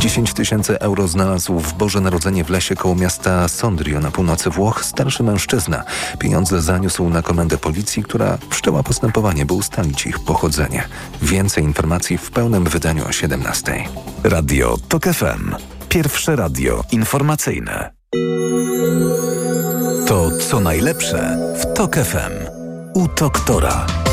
10 0.00 0.32
tysięcy 0.32 0.80
euro 0.80 1.08
znalazł 1.08 1.58
w 1.58 1.74
Boże 1.74 2.00
Narodzenie 2.00 2.44
w 2.44 2.50
lesie 2.50 2.76
koło 2.76 2.94
miasta 2.94 3.48
Sondrio 3.48 4.00
na 4.00 4.10
północy 4.10 4.50
Włoch 4.50 4.84
starszy 4.84 5.22
mężczyzna. 5.22 5.84
Pieniądze 6.18 6.62
zaniósł 6.62 7.08
na 7.08 7.22
komendę 7.22 7.58
policji, 7.58 8.02
która 8.02 8.38
wszczęła 8.50 8.82
postępowanie, 8.82 9.46
by 9.46 9.54
ustalić 9.54 10.06
ich 10.06 10.18
pochodzenie. 10.18 10.88
Więcej 11.22 11.64
informacji 11.64 12.18
w 12.18 12.30
pełnym 12.30 12.64
wydaniu 12.64 13.06
o 13.08 13.12
17. 13.12 13.84
Radio 14.24 14.76
TOK 14.88 15.04
FM. 15.04 15.54
Pierwsze 15.88 16.36
radio 16.36 16.84
informacyjne. 16.92 17.90
To 20.06 20.30
co 20.38 20.60
najlepsze 20.60 21.38
w 21.60 21.74
TOK 21.74 21.96
FM. 21.96 22.32
U 22.94 23.08
doktora. 23.08 24.05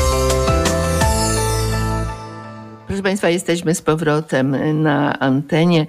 Proszę 2.94 3.02
Państwa, 3.02 3.28
jesteśmy 3.28 3.74
z 3.74 3.82
powrotem 3.82 4.56
na 4.82 5.18
antenie. 5.18 5.86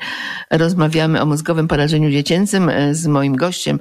Rozmawiamy 0.51 1.21
o 1.21 1.25
mózgowym 1.25 1.67
porażeniu 1.67 2.11
dziecięcym 2.11 2.71
z 2.91 3.07
moim 3.07 3.35
gościem, 3.35 3.79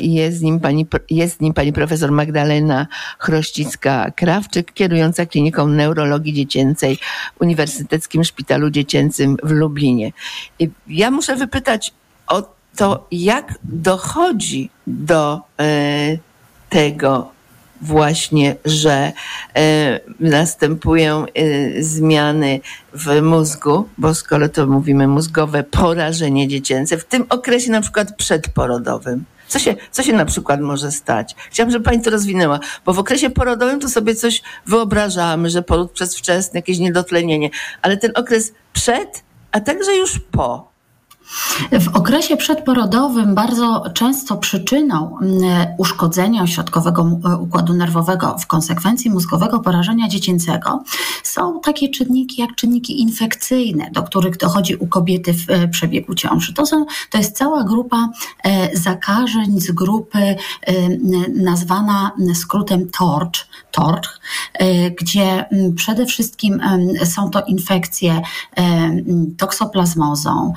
jest 0.00 0.42
nim 0.42 0.60
pani, 0.60 0.86
jest 1.10 1.40
nim 1.40 1.54
pani 1.54 1.72
profesor 1.72 2.12
Magdalena 2.12 2.86
Chrościcka-Krawczyk, 3.18 4.64
kierująca 4.74 5.26
kliniką 5.26 5.68
neurologii 5.68 6.34
dziecięcej 6.34 6.96
w 7.36 7.40
Uniwersyteckim 7.40 8.24
Szpitalu 8.24 8.70
Dziecięcym 8.70 9.36
w 9.42 9.50
Lublinie. 9.50 10.12
I 10.58 10.70
ja 10.88 11.10
muszę 11.10 11.36
wypytać 11.36 11.94
o 12.26 12.42
to, 12.76 13.06
jak 13.10 13.54
dochodzi 13.62 14.70
do 14.86 15.40
e, 15.60 16.18
tego 16.68 17.37
właśnie, 17.80 18.56
że 18.64 19.12
e, 19.56 20.00
następują 20.20 21.24
e, 21.26 21.82
zmiany 21.82 22.60
w 22.92 23.22
mózgu, 23.22 23.88
bo 23.98 24.14
skoro 24.14 24.48
to 24.48 24.66
mówimy 24.66 25.08
mózgowe 25.08 25.64
porażenie 25.64 26.48
dziecięce, 26.48 26.98
w 26.98 27.04
tym 27.04 27.26
okresie 27.28 27.70
na 27.70 27.80
przykład 27.80 28.16
przedporodowym. 28.16 29.24
Co 29.48 29.58
się, 29.58 29.76
co 29.90 30.02
się 30.02 30.12
na 30.12 30.24
przykład 30.24 30.60
może 30.60 30.92
stać? 30.92 31.34
Chciałam, 31.50 31.70
żeby 31.70 31.84
pani 31.84 32.02
to 32.02 32.10
rozwinęła, 32.10 32.60
bo 32.84 32.92
w 32.92 32.98
okresie 32.98 33.30
porodowym 33.30 33.80
to 33.80 33.88
sobie 33.88 34.14
coś 34.14 34.42
wyobrażamy, 34.66 35.50
że 35.50 35.62
poród 35.62 35.92
przedwczesny, 35.92 36.58
jakieś 36.58 36.78
niedotlenienie, 36.78 37.50
ale 37.82 37.96
ten 37.96 38.12
okres 38.14 38.52
przed, 38.72 39.22
a 39.52 39.60
także 39.60 39.96
już 39.96 40.20
po, 40.30 40.72
w 41.80 41.96
okresie 41.96 42.36
przedporodowym 42.36 43.34
bardzo 43.34 43.84
często 43.94 44.36
przyczyną 44.36 45.18
mm, 45.22 45.66
uszkodzenia 45.78 46.42
ośrodkowego 46.42 47.18
e, 47.24 47.36
układu 47.36 47.74
nerwowego 47.74 48.36
w 48.38 48.46
konsekwencji 48.46 49.10
mózgowego 49.10 49.60
porażenia 49.60 50.08
dziecięcego 50.08 50.82
są 51.22 51.60
takie 51.60 51.88
czynniki 51.88 52.40
jak 52.40 52.54
czynniki 52.54 53.00
infekcyjne, 53.00 53.90
do 53.92 54.02
których 54.02 54.36
dochodzi 54.36 54.76
u 54.76 54.86
kobiety 54.86 55.34
w 55.34 55.50
e, 55.50 55.68
przebiegu 55.68 56.14
ciąży. 56.14 56.54
To, 56.54 56.66
są, 56.66 56.86
to 57.10 57.18
jest 57.18 57.36
cała 57.36 57.64
grupa 57.64 58.08
e, 58.44 58.76
zakażeń 58.76 59.60
z 59.60 59.70
grupy 59.70 60.36
nazwana 61.34 62.12
skrótem 62.34 62.90
TORCH, 62.98 63.48
TORCH 63.70 64.20
gdzie 65.00 65.44
przede 65.76 66.06
wszystkim 66.06 66.60
są 67.04 67.30
to 67.30 67.42
infekcje 67.44 68.22
toksoplazmozą, 69.38 70.52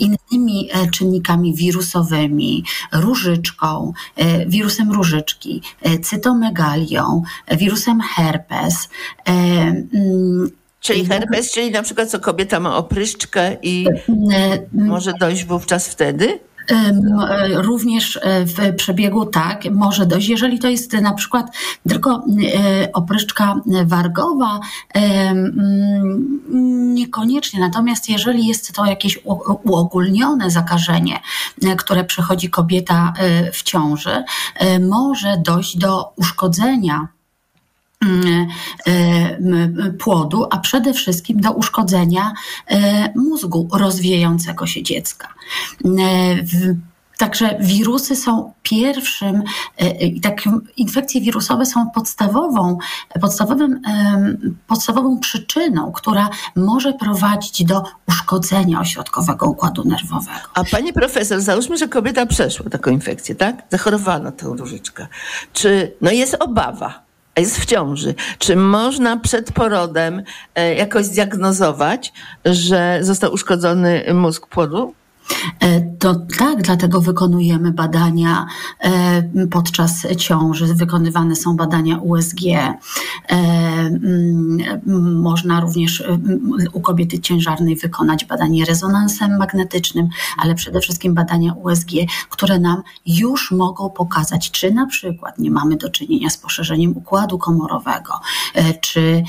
innymi 0.00 0.68
e, 0.72 0.90
czynnikami 0.90 1.54
wirusowymi, 1.54 2.64
różyczką, 2.92 3.92
e, 4.16 4.46
wirusem 4.46 4.92
różyczki, 4.92 5.62
e, 5.82 5.98
cytomegalią, 5.98 7.22
wirusem 7.50 8.00
herpes. 8.00 8.88
Mm, 9.24 10.50
czyli 10.80 11.06
herpes, 11.06 11.52
czyli 11.52 11.70
na 11.70 11.82
przykład 11.82 12.10
co 12.10 12.20
kobieta 12.20 12.60
ma 12.60 12.76
opryszczkę 12.76 13.56
i 13.62 13.86
może 14.72 15.12
dojść 15.20 15.44
wówczas 15.44 15.88
wtedy? 15.88 16.38
E, 16.70 17.62
również 17.62 18.18
e, 18.22 18.44
w 18.44 18.76
przebiegu 18.76 19.26
tak 19.26 19.64
może 19.70 20.06
dojść, 20.06 20.28
jeżeli 20.28 20.58
to 20.58 20.68
jest 20.68 20.92
na 20.92 21.14
przykład 21.14 21.46
tylko 21.88 22.10
e, 22.10 22.92
opryszczka 22.92 23.60
wargowa, 23.84 24.60
mm, 24.94 26.40
niekoniecznie. 26.94 27.60
Natomiast 27.60 28.08
jeżeli 28.08 28.46
jest 28.46 28.72
to 28.72 28.84
jakieś 28.84 29.18
uogólnione 29.64 30.50
zakażenie, 30.50 31.20
które 31.78 32.04
przechodzi 32.04 32.50
kobieta 32.50 33.12
w 33.52 33.62
ciąży, 33.62 34.24
może 34.80 35.36
dojść 35.44 35.76
do 35.78 36.12
uszkodzenia 36.16 37.08
płodu, 39.98 40.46
a 40.50 40.58
przede 40.58 40.92
wszystkim 40.92 41.40
do 41.40 41.52
uszkodzenia 41.52 42.32
e, 42.66 43.12
mózgu 43.16 43.68
rozwijającego 43.72 44.66
się 44.66 44.82
dziecka. 44.82 45.28
E, 45.84 45.88
także 47.18 47.58
wirusy 47.60 48.16
są 48.16 48.52
pierwszym, 48.62 49.42
tak, 50.22 50.42
infekcje 50.76 51.20
wirusowe 51.20 51.66
są 51.66 51.90
podstawową, 51.90 52.78
podstawowym, 53.20 53.80
podstawową 54.66 55.18
przyczyną, 55.18 55.92
która 55.92 56.28
może 56.56 56.92
prowadzić 56.92 57.64
do 57.64 57.82
uszkodzenia 58.08 58.80
ośrodkowego 58.80 59.46
układu 59.46 59.84
nerwowego. 59.84 60.48
A 60.54 60.64
pani 60.64 60.92
profesor, 60.92 61.40
załóżmy, 61.40 61.76
że 61.76 61.88
kobieta 61.88 62.26
przeszła 62.26 62.70
taką 62.70 62.90
infekcję, 62.90 63.34
tak? 63.34 63.62
Zachorowała 63.70 64.18
na 64.18 64.32
tę 64.32 64.46
różyczkę. 64.46 65.06
Czy 65.52 65.92
no 66.00 66.10
jest 66.10 66.36
obawa, 66.40 67.05
jest 67.40 67.58
w 67.58 67.64
ciąży. 67.64 68.14
Czy 68.38 68.56
można 68.56 69.16
przed 69.16 69.52
porodem 69.52 70.22
e, 70.54 70.74
jakoś 70.74 71.04
zdiagnozować, 71.04 72.12
że 72.44 72.98
został 73.02 73.32
uszkodzony 73.32 74.04
mózg 74.14 74.46
płodu? 74.46 74.94
E, 75.96 75.98
to 75.98 76.14
tak, 76.38 76.62
dlatego 76.62 77.00
wykonujemy 77.00 77.72
badania 77.72 78.46
e, 78.80 79.22
podczas 79.50 80.06
ciąży. 80.16 80.74
Wykonywane 80.74 81.36
są 81.36 81.56
badania 81.56 81.98
USG. 81.98 82.40
E, 82.46 82.76
mm, 83.28 84.58
można 85.22 85.60
również 85.60 86.04
u 86.72 86.80
kobiety 86.80 87.18
ciężarnej 87.18 87.76
wykonać 87.76 88.24
badanie 88.24 88.64
rezonansem 88.64 89.36
magnetycznym, 89.38 90.08
ale 90.38 90.54
przede 90.54 90.80
wszystkim 90.80 91.14
badania 91.14 91.52
USG, 91.52 91.90
które 92.30 92.58
nam 92.58 92.82
już 93.06 93.50
mogą 93.50 93.90
pokazać, 93.90 94.50
czy 94.50 94.70
na 94.70 94.86
przykład 94.86 95.38
nie 95.38 95.50
mamy 95.50 95.76
do 95.76 95.90
czynienia 95.90 96.30
z 96.30 96.38
poszerzeniem 96.38 96.96
układu 96.96 97.38
komorowego, 97.38 98.12
czy, 98.80 99.22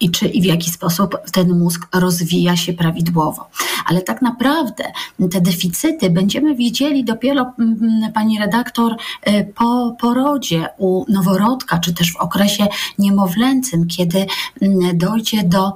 i, 0.00 0.10
czy 0.10 0.28
i 0.28 0.42
w 0.42 0.44
jaki 0.44 0.70
sposób 0.70 1.16
ten 1.32 1.58
mózg 1.58 1.88
rozwija 1.94 2.56
się 2.56 2.72
prawidłowo. 2.72 3.50
Ale 3.86 4.02
tak 4.02 4.22
naprawdę 4.22 4.87
te 5.30 5.40
deficyty 5.40 6.10
będziemy 6.10 6.54
widzieli 6.54 7.04
dopiero, 7.04 7.52
pani 8.14 8.38
redaktor, 8.38 8.96
e, 9.22 9.44
po 9.44 9.96
porodzie 10.00 10.68
u 10.78 11.04
noworodka, 11.12 11.78
czy 11.78 11.94
też 11.94 12.12
w 12.12 12.16
okresie 12.16 12.66
niemowlęcym, 12.98 13.86
kiedy 13.86 14.26
dojdzie 14.94 15.44
do 15.44 15.68
e, 15.68 15.72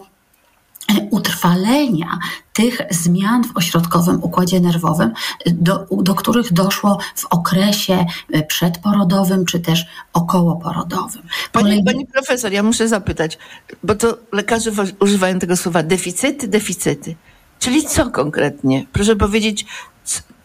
utrwalenia 1.10 2.18
tych 2.52 2.80
zmian 2.90 3.44
w 3.44 3.56
ośrodkowym 3.56 4.22
układzie 4.22 4.60
nerwowym, 4.60 5.12
do, 5.46 5.86
do 5.90 6.14
których 6.14 6.52
doszło 6.52 6.98
w 7.14 7.24
okresie 7.24 8.04
przedporodowym 8.48 9.44
czy 9.44 9.60
też 9.60 9.86
okołoporodowym. 10.12 11.22
Pani, 11.52 11.84
pani 11.84 12.06
profesor, 12.06 12.52
ja 12.52 12.62
muszę 12.62 12.88
zapytać, 12.88 13.38
bo 13.82 13.94
to 13.94 14.18
lekarze 14.32 14.70
używają 15.00 15.38
tego 15.38 15.56
słowa 15.56 15.82
deficyty, 15.82 16.48
deficyty. 16.48 17.16
Czyli 17.62 17.82
co 17.86 18.10
konkretnie? 18.10 18.86
Proszę 18.92 19.16
powiedzieć, 19.16 19.66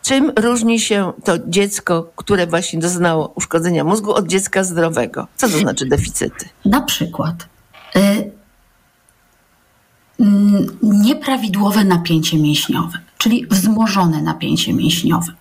czym 0.02 0.32
różni 0.40 0.80
się 0.80 1.14
to 1.24 1.34
dziecko, 1.48 2.12
które 2.16 2.48
właśnie 2.48 2.80
doznało 2.80 3.34
uszkodzenia 3.36 3.84
mózgu 3.84 4.14
od 4.14 4.28
dziecka 4.28 4.64
zdrowego? 4.64 5.28
Co 5.36 5.50
to 5.50 5.58
znaczy 5.58 5.86
deficyty? 5.86 6.50
Na 6.66 6.82
przykład 6.82 7.48
y, 7.96 8.32
nieprawidłowe 10.84 11.84
napięcie 11.84 12.38
mięśniowe, 12.38 13.00
czyli 13.18 13.48
wzmożone 13.48 14.22
napięcie 14.22 14.74
mięśniowe 14.74 15.34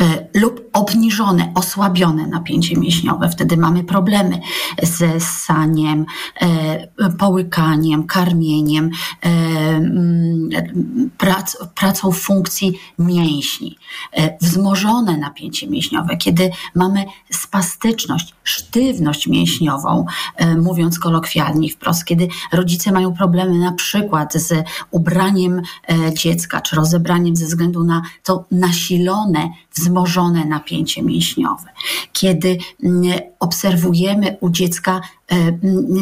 y, 0.00 0.04
lub 0.34 0.68
obniżone, 0.72 1.52
osłabione 1.54 2.26
napięcie 2.26 2.76
mięśniowe. 2.76 3.28
Wtedy 3.28 3.56
mamy 3.56 3.84
problemy 3.84 4.40
ze 4.82 5.20
ssaniem, 5.20 6.06
e, 6.40 7.10
połykaniem, 7.18 8.06
karmieniem, 8.06 8.90
mm, 9.22 9.47
prac, 11.18 11.56
pracą 11.74 12.12
funkcji 12.12 12.78
mięśni. 12.98 13.78
E, 14.12 14.38
wzmożone 14.40 15.16
napięcie 15.16 15.68
mięśniowe, 15.68 16.16
kiedy 16.16 16.50
mamy 16.74 17.04
spastyczność, 17.32 18.34
sztywność 18.44 19.26
mięśniową, 19.26 20.06
mówiąc 20.58 20.98
kolokwialnie 20.98 21.70
wprost, 21.70 22.04
kiedy 22.04 22.28
rodzice 22.52 22.92
mają 22.92 23.14
problemy 23.14 23.58
na 23.58 23.72
przykład 23.72 24.34
z 24.34 24.64
ubraniem 24.90 25.62
dziecka, 26.14 26.60
czy 26.60 26.76
rozebraniem 26.76 27.36
ze 27.36 27.46
względu 27.46 27.84
na 27.84 28.02
to 28.22 28.44
nasilone, 28.50 29.48
wzmożone 29.74 30.44
napięcie 30.44 31.02
mięśniowe. 31.02 31.68
Kiedy 32.12 32.58
mm, 32.84 33.18
obserwujemy 33.40 34.36
u 34.40 34.50
dziecka 34.50 35.00
E, 35.00 35.17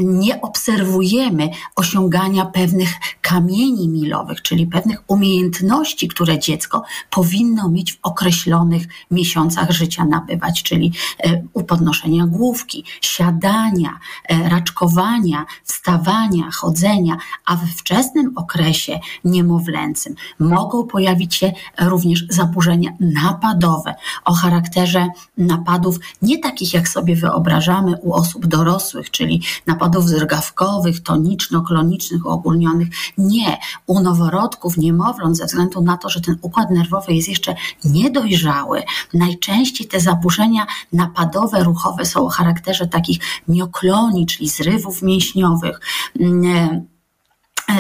nie 0.02 0.40
obserwujemy 0.40 1.48
osiągania 1.76 2.46
pewnych 2.46 2.90
kamieni 3.20 3.88
milowych, 3.88 4.42
czyli 4.42 4.66
pewnych 4.66 5.02
umiejętności, 5.06 6.08
które 6.08 6.38
dziecko 6.38 6.82
powinno 7.10 7.68
mieć 7.68 7.92
w 7.92 7.98
określonych 8.02 8.82
miesiącach 9.10 9.70
życia 9.70 10.04
nabywać, 10.04 10.62
czyli 10.62 10.92
e, 11.24 11.42
u 11.52 11.64
podnoszenia 11.64 12.26
główki, 12.26 12.84
siadania, 13.00 13.98
e, 14.28 14.48
raczkowania, 14.48 15.46
wstawania, 15.64 16.50
chodzenia, 16.50 17.16
a 17.46 17.56
we 17.56 17.66
wczesnym 17.66 18.32
okresie 18.36 18.98
niemowlęcym 19.24 20.14
mogą 20.38 20.86
pojawić 20.86 21.34
się 21.34 21.52
również 21.80 22.24
zaburzenia 22.28 22.90
napadowe 23.00 23.94
o 24.24 24.34
charakterze 24.34 25.08
napadów 25.38 25.98
nie 26.22 26.38
takich, 26.38 26.74
jak 26.74 26.88
sobie 26.88 27.16
wyobrażamy 27.16 27.96
u 28.02 28.12
osób 28.12 28.46
dorosłych, 28.46 29.10
czyli 29.16 29.42
napadów 29.66 30.08
zrgawkowych, 30.08 31.02
toniczno-klonicznych, 31.02 32.26
uogólnionych. 32.26 32.88
Nie. 33.18 33.58
U 33.86 34.00
noworodków, 34.00 34.76
niemowląt, 34.76 35.36
ze 35.36 35.46
względu 35.46 35.80
na 35.80 35.96
to, 35.96 36.08
że 36.08 36.20
ten 36.20 36.36
układ 36.42 36.70
nerwowy 36.70 37.12
jest 37.12 37.28
jeszcze 37.28 37.54
niedojrzały, 37.84 38.82
najczęściej 39.14 39.88
te 39.88 40.00
zaburzenia 40.00 40.66
napadowe, 40.92 41.64
ruchowe 41.64 42.04
są 42.06 42.26
o 42.26 42.28
charakterze 42.28 42.86
takich 42.86 43.18
mioklonii, 43.48 44.26
czyli 44.26 44.48
zrywów 44.48 45.02
mięśniowych 45.02 45.80
mm, 46.20 46.86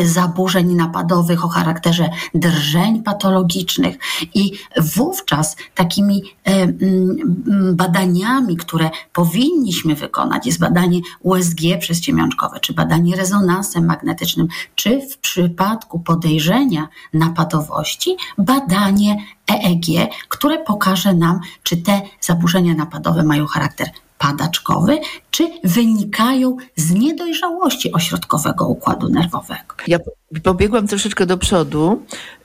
zaburzeń 0.04 0.74
napadowych 0.74 1.44
o 1.44 1.48
charakterze 1.48 2.08
drżeń 2.34 3.02
patologicznych 3.02 3.98
i 4.34 4.52
wówczas 4.76 5.56
takimi 5.74 6.22
e, 6.44 6.50
mm, 6.52 7.76
badaniami, 7.76 8.56
które 8.56 8.90
powinniśmy 9.12 9.94
wykonać, 9.94 10.46
jest 10.46 10.58
badanie 10.58 11.00
USG 11.20 11.60
przezciemiączkowe, 11.80 12.60
czy 12.60 12.74
badanie 12.74 13.16
rezonansem 13.16 13.86
magnetycznym, 13.86 14.48
czy 14.74 15.00
w 15.00 15.18
przypadku 15.18 16.00
podejrzenia 16.00 16.88
napadowości 17.12 18.16
badanie 18.38 19.16
EEG, 19.50 20.10
które 20.28 20.58
pokaże 20.58 21.14
nam, 21.14 21.40
czy 21.62 21.76
te 21.76 22.00
zaburzenia 22.20 22.74
napadowe 22.74 23.22
mają 23.22 23.46
charakter 23.46 23.90
padaczkowy, 24.18 24.98
czy 25.30 25.50
wynikają 25.64 26.56
z 26.76 26.90
niedojrzałości 26.90 27.92
ośrodkowego 27.92 28.68
układu 28.68 29.08
nerwowego. 29.08 29.74
Ja 29.86 29.98
pobiegłam 30.42 30.86
troszeczkę 30.86 31.26
do 31.26 31.38
przodu, 31.38 32.02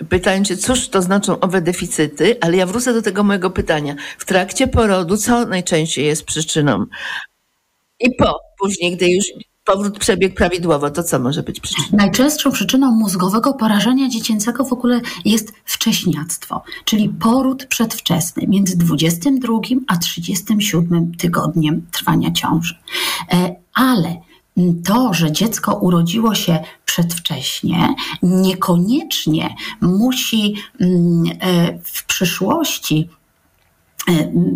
pytając 0.10 0.47
się, 0.47 0.57
cóż 0.57 0.89
to 0.89 1.01
znaczą 1.01 1.39
owe 1.39 1.62
deficyty, 1.62 2.38
ale 2.41 2.57
ja 2.57 2.65
wrócę 2.65 2.93
do 2.93 3.01
tego 3.01 3.23
mojego 3.23 3.49
pytania. 3.49 3.95
W 4.17 4.25
trakcie 4.25 4.67
porodu 4.67 5.17
co 5.17 5.45
najczęściej 5.45 6.05
jest 6.05 6.23
przyczyną? 6.23 6.86
I 7.99 8.15
po, 8.15 8.39
później, 8.60 8.95
gdy 8.95 9.12
już 9.12 9.25
powrót 9.71 9.99
przebiegł 9.99 10.36
prawidłowo, 10.36 10.89
to 10.89 11.03
co 11.03 11.19
może 11.19 11.43
być 11.43 11.60
przyczyną? 11.60 11.88
Najczęstszą 11.93 12.51
przyczyną 12.51 12.91
mózgowego 12.91 13.53
porażenia 13.53 14.10
dziecięcego 14.10 14.63
w 14.63 14.73
ogóle 14.73 15.01
jest 15.25 15.53
wcześniactwo, 15.65 16.63
czyli 16.86 17.10
poród 17.10 17.65
przedwczesny 17.65 18.47
między 18.47 18.77
22 18.77 19.53
a 19.88 19.97
37 19.97 21.15
tygodniem 21.15 21.88
trwania 21.91 22.31
ciąży. 22.31 22.75
E, 23.34 23.55
ale 23.73 24.15
to, 24.86 25.13
że 25.13 25.31
dziecko 25.31 25.75
urodziło 25.75 26.36
się 26.36 26.60
przedwcześnie, 26.86 27.95
niekoniecznie 28.23 29.55
musi 29.81 30.55
mm, 30.79 31.23
e, 31.39 31.79
w 31.84 32.05
przyszłości 32.05 33.10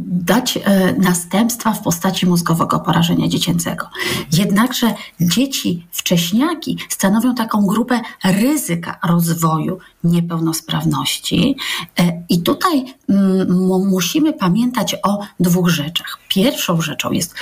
dać 0.05 0.57
e, 0.57 0.93
następstwa 0.93 1.73
w 1.73 1.81
postaci 1.81 2.25
mózgowego 2.25 2.79
porażenia 2.79 3.27
dziecięcego. 3.27 3.89
Jednakże 4.31 4.93
dzieci 5.19 5.87
wcześniaki 5.91 6.77
stanowią 6.89 7.35
taką 7.35 7.65
grupę 7.65 8.01
ryzyka 8.23 8.99
rozwoju 9.03 9.77
niepełnosprawności 10.03 11.55
e, 11.99 12.23
i 12.29 12.41
tutaj 12.41 12.95
mm, 13.09 13.87
musimy 13.87 14.33
pamiętać 14.33 14.95
o 15.03 15.19
dwóch 15.39 15.69
rzeczach. 15.69 16.19
Pierwszą 16.29 16.81
rzeczą 16.81 17.11
jest 17.11 17.35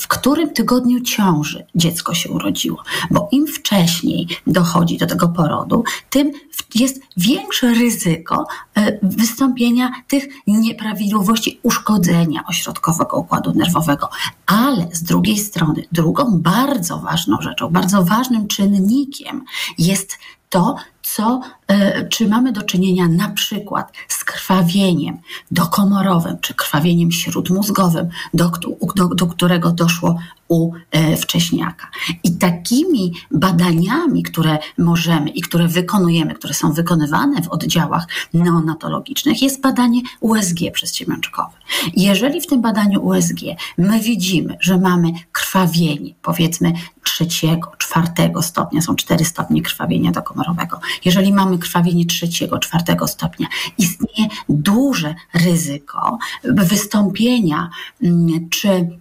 w 0.00 0.08
którym 0.08 0.50
tygodniu 0.50 1.00
ciąży 1.00 1.66
dziecko 1.74 2.14
się 2.14 2.30
urodziło. 2.30 2.82
Bo 3.10 3.28
im 3.32 3.46
wcześniej 3.46 4.28
dochodzi 4.46 4.98
do 4.98 5.06
tego 5.06 5.28
porodu, 5.28 5.84
tym 6.10 6.32
jest 6.74 7.00
większe 7.16 7.74
ryzyko 7.74 8.46
e, 8.74 8.98
wystąpienia 9.02 9.92
tych 10.08 10.24
nieprawidłowości, 10.46 11.60
uszkodzenia 11.62 12.44
ośrodkowego 12.48 13.16
układu 13.16 13.52
nerwowego. 13.52 14.08
Ale 14.46 14.88
z 14.92 15.02
drugiej 15.02 15.38
strony, 15.38 15.84
drugą 15.92 16.38
bardzo 16.38 16.98
ważną 16.98 17.36
rzeczą, 17.40 17.68
bardzo 17.68 18.04
ważnym 18.04 18.48
czynnikiem 18.48 19.44
jest 19.78 20.18
to, 20.48 20.76
co, 21.14 21.40
e, 21.68 22.08
czy 22.08 22.28
mamy 22.28 22.52
do 22.52 22.62
czynienia 22.62 23.08
na 23.08 23.28
przykład 23.28 23.92
z 24.08 24.24
krwawieniem 24.24 25.18
dokomorowym, 25.50 26.38
czy 26.40 26.54
krwawieniem 26.54 27.12
śródmózgowym, 27.12 28.08
do, 28.34 28.50
do, 28.96 29.08
do 29.08 29.26
którego 29.26 29.70
doszło 29.70 30.18
u 30.50 30.72
e, 30.90 31.16
wcześniaka. 31.16 31.88
I 32.24 32.36
takimi 32.36 33.12
badaniami, 33.30 34.22
które 34.22 34.58
możemy 34.78 35.30
i 35.30 35.40
które 35.40 35.68
wykonujemy, 35.68 36.34
które 36.34 36.54
są 36.54 36.72
wykonywane 36.72 37.42
w 37.42 37.48
oddziałach 37.48 38.06
neonatologicznych, 38.34 39.42
jest 39.42 39.60
badanie 39.60 40.00
USG 40.20 40.58
przezciemiączkowe. 40.72 41.52
Jeżeli 41.96 42.40
w 42.40 42.46
tym 42.46 42.62
badaniu 42.62 43.04
USG 43.04 43.40
my 43.78 44.00
widzimy, 44.00 44.56
że 44.60 44.78
mamy 44.78 45.12
krwawienie, 45.32 46.14
powiedzmy 46.22 46.72
trzeciego, 47.04 47.72
czwartego 47.78 48.42
stopnia, 48.42 48.80
są 48.80 48.96
cztery 48.96 49.24
stopnie 49.24 49.62
krwawienia 49.62 50.10
dokomorowego. 50.10 50.80
Jeżeli 51.04 51.32
mamy 51.32 51.58
krwawienie 51.58 52.06
trzeciego, 52.06 52.58
czwartego 52.58 53.08
stopnia, 53.08 53.46
istnieje 53.78 54.28
duże 54.48 55.14
ryzyko 55.34 56.18
wystąpienia 56.44 57.70
mm, 58.02 58.48
czy 58.50 59.00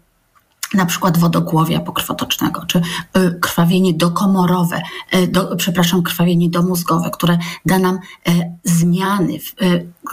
na 0.73 0.85
przykład 0.85 1.17
wodogłowia 1.17 1.79
pokrwotocznego, 1.79 2.65
czy 2.65 2.81
y, 3.17 3.39
krwawienie 3.41 3.93
dokomorowe, 3.93 4.81
y, 5.15 5.27
do, 5.27 5.55
przepraszam, 5.55 6.03
krwawienie 6.03 6.49
domózgowe, 6.49 7.09
które 7.09 7.37
da 7.65 7.79
nam 7.79 7.95
y, 7.95 8.31
zmiany 8.63 9.39
w, 9.39 9.53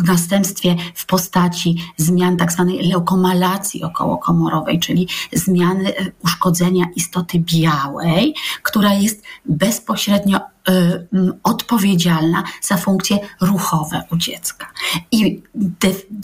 w 0.00 0.04
następstwie 0.04 0.76
w 0.94 1.06
postaci 1.06 1.76
zmian 1.96 2.36
tak 2.36 2.52
zwanej 2.52 2.88
leukomalacji 2.88 3.82
okołokomorowej, 3.82 4.80
czyli 4.80 5.08
zmiany 5.32 5.92
uszkodzenia 6.24 6.84
istoty 6.96 7.38
białej, 7.38 8.34
która 8.62 8.94
jest 8.94 9.22
bezpośrednio 9.44 10.40
Y, 10.70 11.06
odpowiedzialna 11.42 12.44
za 12.62 12.76
funkcje 12.76 13.18
ruchowe 13.40 14.02
u 14.12 14.16
dziecka. 14.16 14.66
I 15.12 15.42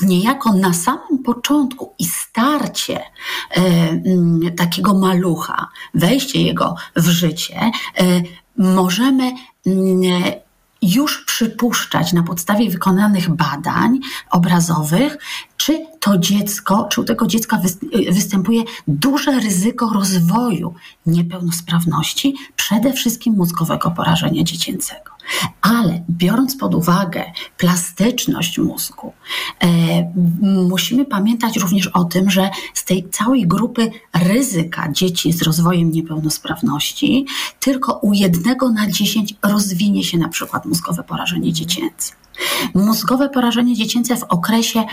niejako 0.02 0.52
na 0.52 0.74
samym 0.74 1.22
początku 1.24 1.94
i 1.98 2.04
starcie 2.04 3.00
y, 3.56 4.50
takiego 4.56 4.94
malucha, 4.94 5.68
wejście 5.94 6.42
jego 6.42 6.74
w 6.96 7.08
życie, 7.08 7.70
możemy 8.56 9.32
już 10.82 11.24
przypuszczać 11.24 12.12
na 12.12 12.22
podstawie 12.22 12.70
wykonanych 12.70 13.30
badań 13.30 14.00
obrazowych, 14.30 15.18
czy 15.56 15.86
to 16.00 16.18
dziecko, 16.18 16.88
czy 16.90 17.00
u 17.00 17.04
tego 17.04 17.26
dziecka 17.26 17.60
występuje 18.10 18.62
duże 18.88 19.40
ryzyko 19.40 19.90
rozwoju 19.94 20.74
niepełnosprawności, 21.06 22.36
przede 22.56 22.92
wszystkim 22.92 23.34
mózgowego 23.34 23.90
porażenia 23.90 24.42
dziecięcego. 24.44 25.12
Ale 25.62 26.04
biorąc 26.10 26.56
pod 26.56 26.74
uwagę 26.74 27.24
plastyczność 27.58 28.58
mózgu, 28.58 29.12
e, 29.60 29.66
musimy 30.42 31.04
pamiętać 31.04 31.56
również 31.56 31.86
o 31.86 32.04
tym, 32.04 32.30
że 32.30 32.50
z 32.74 32.84
tej 32.84 33.08
całej 33.10 33.46
grupy 33.46 33.90
ryzyka 34.14 34.92
dzieci 34.92 35.32
z 35.32 35.42
rozwojem 35.42 35.90
niepełnosprawności, 35.90 37.26
tylko 37.60 37.92
u 37.92 38.12
jednego 38.12 38.72
na 38.72 38.90
dziesięć 38.90 39.34
rozwinie 39.42 40.04
się 40.04 40.18
na 40.18 40.28
przykład 40.28 40.66
mózgowe 40.66 41.02
porażenie 41.02 41.52
dziecięce. 41.52 42.12
Mózgowe 42.74 43.28
porażenie 43.28 43.74
dziecięce 43.74 44.16
w 44.16 44.22
okresie 44.22 44.84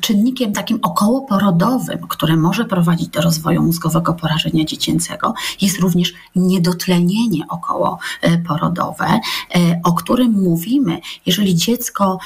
czynnikiem 0.00 0.52
takim 0.52 0.78
okołoporodowym, 0.82 1.98
które 2.08 2.36
może 2.36 2.64
prowadzić 2.64 3.08
do 3.08 3.20
rozwoju 3.20 3.62
mózgowego 3.62 4.14
porażenia 4.14 4.64
dziecięcego, 4.64 5.34
jest 5.60 5.80
również 5.80 6.14
niedotlenienie 6.36 7.44
okołoporodowe, 7.48 9.06
e, 9.06 9.80
o 9.84 9.92
którym 9.92 10.32
mówimy, 10.32 11.00
jeżeli 11.26 11.54
dziecko 11.54 12.18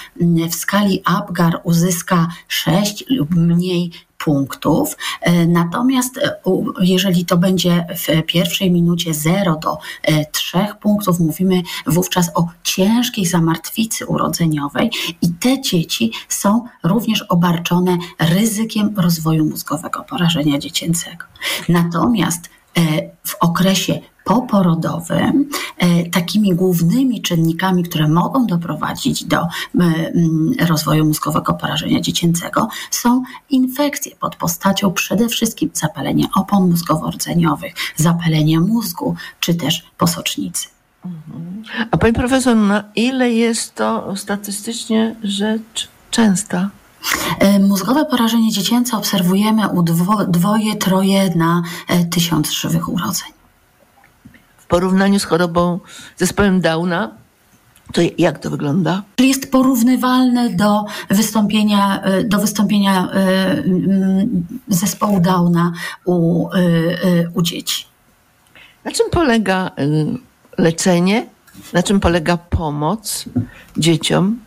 w 0.50 0.54
skali 0.54 1.02
Apgar 1.04 1.61
uzyska 1.64 2.28
6 2.48 3.04
lub 3.11 3.30
mniej 3.30 3.92
punktów. 4.29 4.97
E, 5.21 5.47
natomiast 5.47 6.19
e, 6.19 6.41
jeżeli 6.81 7.25
to 7.25 7.37
będzie 7.37 7.87
w 7.97 8.27
pierwszej 8.27 8.71
minucie 8.71 9.14
0 9.14 9.57
do 9.57 9.79
3 10.33 10.59
e, 10.59 10.75
punktów, 10.81 11.21
mówimy 11.21 11.62
wówczas 11.87 12.31
o 12.35 12.49
ciężkiej 12.62 13.27
zamartwicy 13.27 14.07
urodzeniowej 14.07 14.91
i 15.23 15.29
te 15.29 15.61
dzieci 15.61 16.12
są 16.29 16.64
również 16.85 17.23
obarczone 17.23 17.99
ryzykiem 18.19 18.95
rozwoju 18.97 19.45
mózgowego 19.45 20.05
porażenia 20.05 20.59
dziecięcego. 20.59 21.25
Natomiast 21.69 22.51
w 23.25 23.35
okresie 23.41 24.01
poporodowym 24.29 25.49
e, 25.79 26.11
takimi 26.11 26.55
głównymi 26.55 27.23
czynnikami, 27.23 27.83
które 27.83 28.09
mogą 28.09 28.47
doprowadzić 28.47 29.25
do 29.25 29.47
rozwoju 30.69 31.05
mózgowego 31.05 31.55
porażenia 31.55 32.01
dziecięcego 32.01 32.69
są 32.91 33.23
infekcje 33.51 34.17
pod 34.17 34.37
postacią 34.37 34.93
przede 34.93 35.29
wszystkim 35.29 35.71
zapalenia 35.73 36.27
opon 36.35 36.71
mózgowo-rdzeniowych, 36.71 37.73
zapalenia 37.97 38.61
mózgu 38.61 39.14
czy 39.41 39.55
też 39.55 39.87
posocznicy. 39.99 40.69
A 41.91 41.97
pani 41.97 42.12
profesor, 42.12 42.57
na 42.57 42.85
ile 42.95 43.33
jest 43.33 43.75
to 43.75 44.17
statystycznie 44.17 45.17
rzecz 45.23 45.88
częsta? 46.11 46.71
E, 47.38 47.59
mózgowe 47.59 48.05
porażenie 48.05 48.53
dziecięce 48.53 48.97
obserwujemy 48.97 49.69
u 49.69 49.83
dwo, 49.83 50.25
dwoje, 50.25 50.77
troje 50.77 51.31
na 51.37 51.62
e, 51.88 52.05
tysiąc 52.05 52.51
żywych 52.51 52.88
urodzeń 52.88 53.38
porównaniu 54.68 55.18
z 55.18 55.24
chorobą, 55.24 55.81
zespołem 56.16 56.61
Downa, 56.61 57.11
to 57.92 58.00
jak 58.18 58.38
to 58.38 58.50
wygląda? 58.50 59.02
Jest 59.18 59.50
porównywalne 59.50 60.50
do 60.50 60.85
wystąpienia, 61.11 62.02
e, 62.02 62.24
do 62.24 62.38
wystąpienia 62.38 63.09
e, 63.09 63.14
mm, 63.50 64.46
zespołu 64.68 65.20
Downa 65.20 65.72
u, 66.04 66.48
e, 66.48 66.59
u 67.35 67.42
dzieci. 67.42 67.85
Na 68.85 68.90
czym 68.92 69.11
polega 69.11 69.70
leczenie? 70.59 71.26
Na 71.72 71.83
czym 71.83 72.00
polega 72.00 72.37
pomoc 72.37 73.24
dzieciom? 73.76 74.38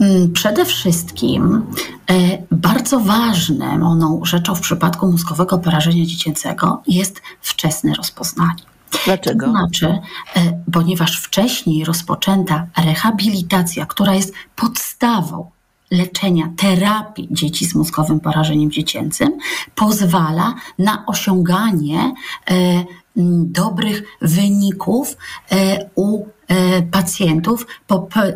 Mm, 0.00 0.32
przede 0.32 0.64
wszystkim 0.64 1.62
e, 2.10 2.38
bardzo 2.50 3.00
ważną 3.00 4.20
rzeczą 4.24 4.54
w 4.54 4.60
przypadku 4.60 5.06
mózgowego 5.06 5.58
porażenia 5.58 6.06
dziecięcego 6.06 6.82
jest 6.86 7.22
wczesne 7.40 7.94
rozpoznanie. 7.94 8.62
Dlaczego? 9.04 9.46
To 9.46 9.52
znaczy, 9.52 9.86
e, 10.36 10.62
ponieważ 10.72 11.20
wcześniej 11.20 11.84
rozpoczęta 11.84 12.66
rehabilitacja, 12.84 13.86
która 13.86 14.14
jest 14.14 14.34
podstawą 14.56 15.50
leczenia, 15.90 16.52
terapii 16.56 17.28
dzieci 17.30 17.66
z 17.66 17.74
mózgowym 17.74 18.20
porażeniem 18.20 18.70
dziecięcym, 18.70 19.38
pozwala 19.74 20.54
na 20.78 21.06
osiąganie 21.06 22.14
e, 22.50 22.84
dobrych 23.44 24.02
wyników 24.20 25.16
u 25.94 26.26
E, 26.50 26.82
pacjentów 26.82 27.66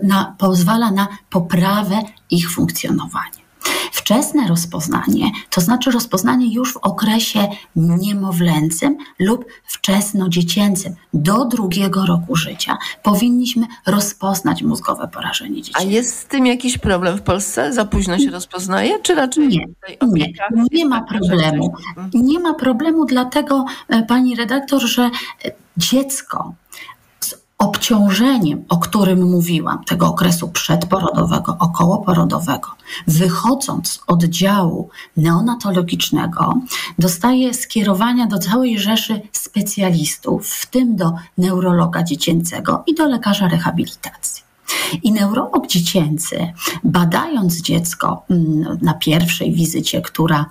na, 0.03 0.35
pozwala 0.38 0.90
na 0.90 1.09
poprawę 1.31 2.03
ich 2.31 2.50
funkcjonowania. 2.50 3.44
Wczesne 3.92 4.48
rozpoznanie, 4.48 5.31
to 5.50 5.61
znaczy 5.61 5.90
rozpoznanie 5.90 6.55
już 6.55 6.72
w 6.72 6.77
okresie 6.77 7.48
niemowlęcym 7.77 8.96
lub 9.18 9.44
wczesnodziecięcym, 9.64 10.94
do 11.14 11.44
drugiego 11.44 12.07
roku 12.07 12.37
życia, 12.37 12.77
powinniśmy 13.03 13.66
rozpoznać 13.87 14.62
mózgowe 14.62 15.09
porażenie 15.09 15.62
dziecięce. 15.62 15.88
A 15.88 15.90
jest 15.90 16.18
z 16.18 16.24
tym 16.24 16.46
jakiś 16.46 16.79
problem 16.79 17.18
w 17.18 17.22
Polsce? 17.22 17.72
Za 17.72 17.85
późno 17.85 18.18
się 18.18 18.31
rozpoznaje, 18.31 18.98
czy 19.03 19.14
raczej 19.14 19.48
nie? 19.48 19.66
Nie, 20.03 20.33
nie 20.72 20.87
ma 20.87 21.03
problemu. 21.03 21.74
Nie 22.14 22.40
ma 22.40 22.55
problemu, 22.55 23.05
dlatego, 23.05 23.64
e, 23.88 24.03
pani 24.03 24.37
redaktor, 24.37 24.83
że 24.83 25.03
e, 25.03 25.11
dziecko 25.77 26.55
obciążeniem, 27.59 28.64
o 28.69 28.77
którym 28.79 29.31
mówiłam, 29.31 29.85
tego 29.85 30.07
okresu 30.07 30.49
przedporodowego, 30.49 31.57
okołoporodowego, 31.59 32.69
wychodząc 33.07 33.88
z 33.88 34.01
oddziału 34.07 34.88
neonatologicznego, 35.17 36.55
dostaje 36.99 37.55
skierowania 37.55 38.27
do 38.27 38.38
całej 38.38 38.79
rzeszy 38.79 39.21
specjalistów, 39.33 40.49
w 40.49 40.67
tym 40.67 40.97
do 40.97 41.12
neurologa 41.38 42.03
dziecięcego 42.03 42.83
i 42.87 42.95
do 42.95 43.09
lekarza 43.09 43.49
rehabilitacji. 43.49 44.45
I 45.03 45.12
neurolog 45.12 45.67
dziecięcy, 45.67 46.53
badając 46.85 47.61
dziecko 47.62 48.25
mm, 48.31 48.79
na 48.83 48.95
pierwszej 48.95 49.53
wizycie, 49.53 50.03
która 50.03 50.51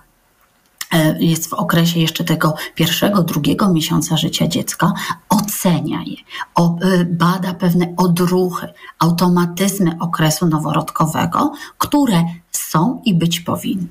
jest 1.19 1.49
w 1.49 1.53
okresie 1.53 1.99
jeszcze 1.99 2.23
tego 2.23 2.55
pierwszego, 2.75 3.23
drugiego 3.23 3.69
miesiąca 3.73 4.17
życia 4.17 4.47
dziecka, 4.47 4.93
ocenia 5.29 5.99
je, 6.05 6.17
e, 6.57 7.05
bada 7.05 7.53
pewne 7.53 7.93
odruchy, 7.97 8.67
automatyzmy 8.99 9.97
okresu 9.99 10.47
noworodkowego, 10.47 11.53
które 11.77 12.23
są 12.51 13.01
i 13.05 13.13
być 13.13 13.39
powinny. 13.39 13.87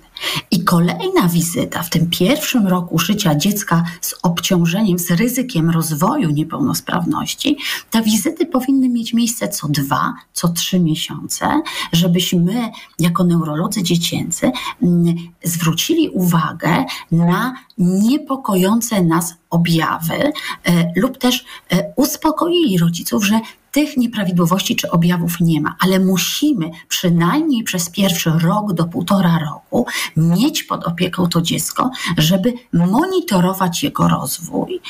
I 0.51 0.65
kolejna 0.65 1.29
wizyta 1.29 1.83
w 1.83 1.91
tym 1.91 2.11
pierwszym 2.11 2.67
roku 2.67 2.99
życia 2.99 3.35
dziecka 3.35 3.85
z 4.01 4.15
obciążeniem, 4.23 4.99
z 4.99 5.11
ryzykiem 5.11 5.71
rozwoju 5.71 6.31
niepełnosprawności, 6.31 7.57
te 7.91 8.03
wizyty 8.03 8.47
powinny 8.47 8.89
mieć 8.89 9.15
miejsce 9.15 9.49
co 9.49 9.69
dwa, 9.69 10.15
co 10.33 10.49
trzy 10.49 10.81
miesiące, 10.81 11.63
żebyśmy 11.93 12.71
jako 12.99 13.25
neurolodzy 13.25 13.83
dziecięcy 13.83 14.53
mm, 14.83 15.15
zwrócili 15.45 16.09
uwagę 16.09 16.85
na 17.13 17.55
niepokojące 17.79 19.03
nas 19.03 19.35
objawy 19.51 20.33
e, 20.65 20.93
lub 20.97 21.19
też 21.19 21.45
e, 21.71 21.93
uspokoili 21.97 22.79
rodziców, 22.79 23.27
że 23.27 23.41
tych 23.73 23.97
nieprawidłowości 23.97 24.77
czy 24.77 24.91
objawów 24.91 25.41
nie 25.41 25.61
ma, 25.61 25.77
ale 25.81 26.01
musimy 26.01 26.71
przynajmniej 26.89 27.63
przez 27.65 27.91
pierwszy 27.91 28.31
rok 28.31 28.73
do 28.73 28.85
półtora 28.85 29.39
roku 29.39 29.87
mieć 30.17 30.65
pod 30.65 30.85
opieką 30.85 31.29
to 31.29 31.43
dziecko, 31.43 31.91
żeby 32.19 32.53
monitorować 32.73 33.83
jego 33.83 34.09
rozwój. 34.09 34.81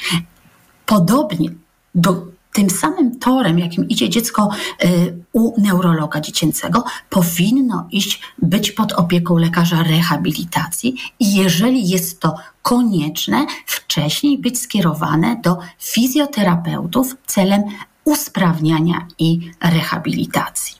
Podobnie 0.87 1.50
do 1.94 2.32
tym 2.52 2.70
samym 2.70 3.18
torem, 3.18 3.58
jakim 3.58 3.88
idzie 3.88 4.08
dziecko 4.08 4.50
y, 4.85 5.24
u 5.32 5.61
neurologa 5.61 6.20
dziecięcego, 6.20 6.85
powinno 7.11 7.88
iść, 7.90 8.20
być 8.42 8.72
pod 8.72 8.92
opieką 8.92 9.37
lekarza 9.37 9.82
rehabilitacji 9.82 10.94
i 11.20 11.35
jeżeli 11.35 11.88
jest 11.88 12.20
to 12.20 12.35
konieczne, 12.62 13.46
wcześniej 13.66 14.38
być 14.38 14.58
skierowane 14.58 15.40
do 15.42 15.58
fizjoterapeutów 15.78 17.16
celem 17.26 17.62
usprawniania 18.04 19.06
i 19.18 19.50
rehabilitacji. 19.61 20.76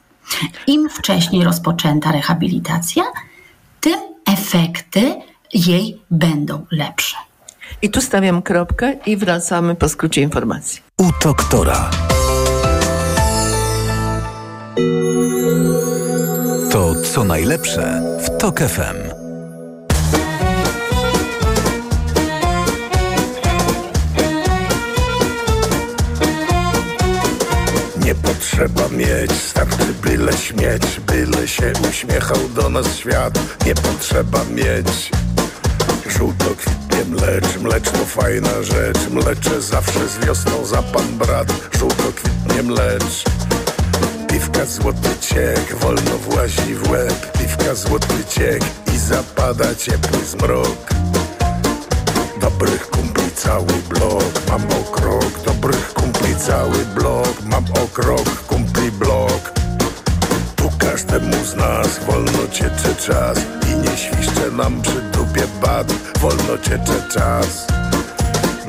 Im 0.67 0.89
wcześniej 0.89 1.45
rozpoczęta 1.45 2.13
rehabilitacja, 2.13 3.05
tym 3.81 4.12
efekty 4.27 5.15
jej 5.55 6.01
będą 6.11 6.67
lepsze. 6.71 7.17
I 7.83 7.91
tu 7.91 8.01
stawiam 8.01 8.43
kropkę 8.43 8.97
i 9.07 9.17
wracamy 9.17 9.75
po 9.75 9.89
skrócie 9.89 10.23
informacji. 10.23 10.83
U 10.99 11.11
doktora. 11.25 11.91
To 16.73 16.95
co 16.95 17.25
najlepsze 17.25 18.03
w 18.25 18.39
TOK 18.39 18.61
FM. 18.61 19.12
Nie 28.53 28.59
potrzeba 28.59 28.89
mieć, 28.89 29.33
starczy 29.33 29.95
byle 30.03 30.33
śmieć 30.33 31.01
Byle 31.07 31.49
się 31.49 31.73
uśmiechał 31.91 32.49
do 32.55 32.69
nas 32.69 32.97
świat. 32.97 33.39
Nie 33.67 33.75
potrzeba 33.75 34.45
mieć 34.45 35.11
Żółto 36.07 36.45
kwitnie 36.45 37.05
mlecz, 37.05 37.57
mlecz 37.63 37.91
to 37.91 38.05
fajna 38.07 38.63
rzecz. 38.63 38.99
Mlecze 39.11 39.63
zawsze 39.63 40.09
z 40.09 40.19
wiosną 40.27 40.67
za 40.67 40.83
pan 40.83 41.19
brat. 41.19 41.53
Żółto 41.79 42.13
kwitnie 42.17 42.63
mlecz. 42.63 43.25
Piwka 44.29 44.67
złoty 44.67 45.19
ciek, 45.21 45.75
wolno 45.75 46.19
włazi 46.19 46.75
w 46.75 46.91
łeb. 46.91 47.39
Piwka 47.39 47.75
złoty 47.75 48.25
ciek 48.29 48.63
i 48.95 48.99
zapada 48.99 49.75
ciepły 49.75 50.25
zmrok. 50.25 50.91
Dobrych 52.41 52.91
kumpli 52.91 53.22
cały 53.33 53.73
blok, 53.89 54.33
mam 54.49 54.63
okrok 54.81 55.43
Dobrych 55.47 55.93
kumpli 55.95 56.37
cały 56.37 56.85
blok, 56.95 57.43
mam 57.45 57.65
okrok 57.85 58.47
Kumpli 58.47 58.91
blok. 58.91 59.53
Tu 60.57 60.71
każdemu 60.79 61.45
z 61.45 61.55
nas 61.55 61.99
wolno 62.07 62.49
cieczy 62.53 62.95
czas 63.07 63.39
I 63.73 63.77
nie 63.77 63.97
świszcze 63.97 64.51
nam 64.51 64.83
przy 64.83 65.01
dupie 65.03 65.47
bat 65.63 65.93
Wolno 66.21 66.59
cieczy 66.59 67.03
czas. 67.15 67.67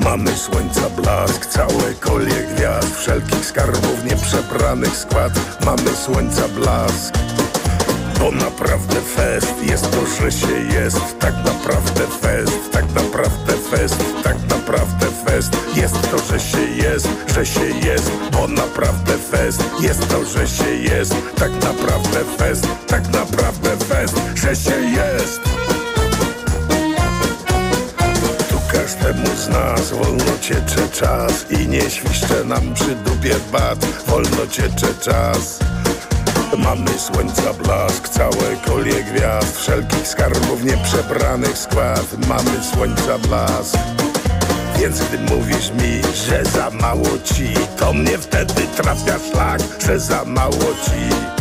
Mamy 0.00 0.36
słońca 0.36 0.90
blask, 0.90 1.46
całe 1.46 1.94
kolie 2.00 2.46
gwiazd 2.56 2.96
Wszelkich 2.96 3.46
skarbów 3.46 4.04
nieprzebranych 4.04 4.96
skład. 4.96 5.32
Mamy 5.64 5.96
słońca 6.04 6.48
blask 6.48 7.14
bo 8.24 8.30
naprawdę 8.30 9.00
fest. 9.00 9.54
Jest 9.62 9.90
to, 9.90 10.06
że 10.06 10.32
się 10.32 10.80
jest. 10.80 11.18
Tak 11.18 11.34
naprawdę 11.44 12.06
fest, 12.06 12.72
tak 12.72 12.84
naprawdę 12.94 13.52
fest. 13.70 14.04
Tak 14.22 14.36
naprawdę 14.50 15.06
fest. 15.26 15.56
Jest 15.76 16.10
to, 16.10 16.18
że 16.18 16.40
się 16.40 16.60
jest. 16.60 17.08
Że 17.34 17.46
się 17.46 17.66
jest, 17.88 18.10
bo 18.32 18.48
naprawdę 18.48 19.18
fest. 19.18 19.62
Jest 19.80 20.08
to, 20.08 20.24
że 20.24 20.48
się 20.48 20.74
jest. 20.74 21.14
Tak 21.36 21.52
naprawdę 21.52 22.24
fest, 22.38 22.66
tak 22.86 23.08
naprawdę 23.08 23.76
fest. 23.76 24.14
Że 24.34 24.56
się 24.56 24.80
jest. 24.80 25.40
Każdemu 28.72 29.26
z 29.36 29.48
nas 29.48 29.90
wolno 29.90 30.38
ciecze 30.40 30.88
czas 30.92 31.46
I 31.50 31.68
nie 31.68 31.90
świszcze 31.90 32.44
nam 32.44 32.74
przy 32.74 32.94
dupie 32.94 33.34
bat. 33.52 33.86
Wolno 34.06 34.46
ciecze 34.50 34.94
czas 35.00 35.73
Mamy 36.58 36.98
słońca 36.98 37.52
blask, 37.52 38.08
całe 38.08 38.56
kolie 38.66 39.04
gwiazd 39.04 39.58
Wszelkich 39.58 40.08
skarbów 40.08 40.64
nieprzebranych 40.64 41.58
skład. 41.58 42.06
Mamy 42.28 42.64
słońca 42.74 43.18
blask. 43.18 43.78
Więc 44.78 45.00
gdy 45.00 45.18
mówisz 45.18 45.70
mi, 45.70 46.02
że 46.14 46.44
za 46.44 46.70
mało 46.70 47.18
ci 47.24 47.54
To 47.78 47.92
mnie 47.92 48.18
wtedy 48.18 48.62
trafia 48.76 49.18
szlak, 49.18 49.60
że 49.86 50.00
za 50.00 50.24
mało 50.24 50.74
ci. 50.84 51.34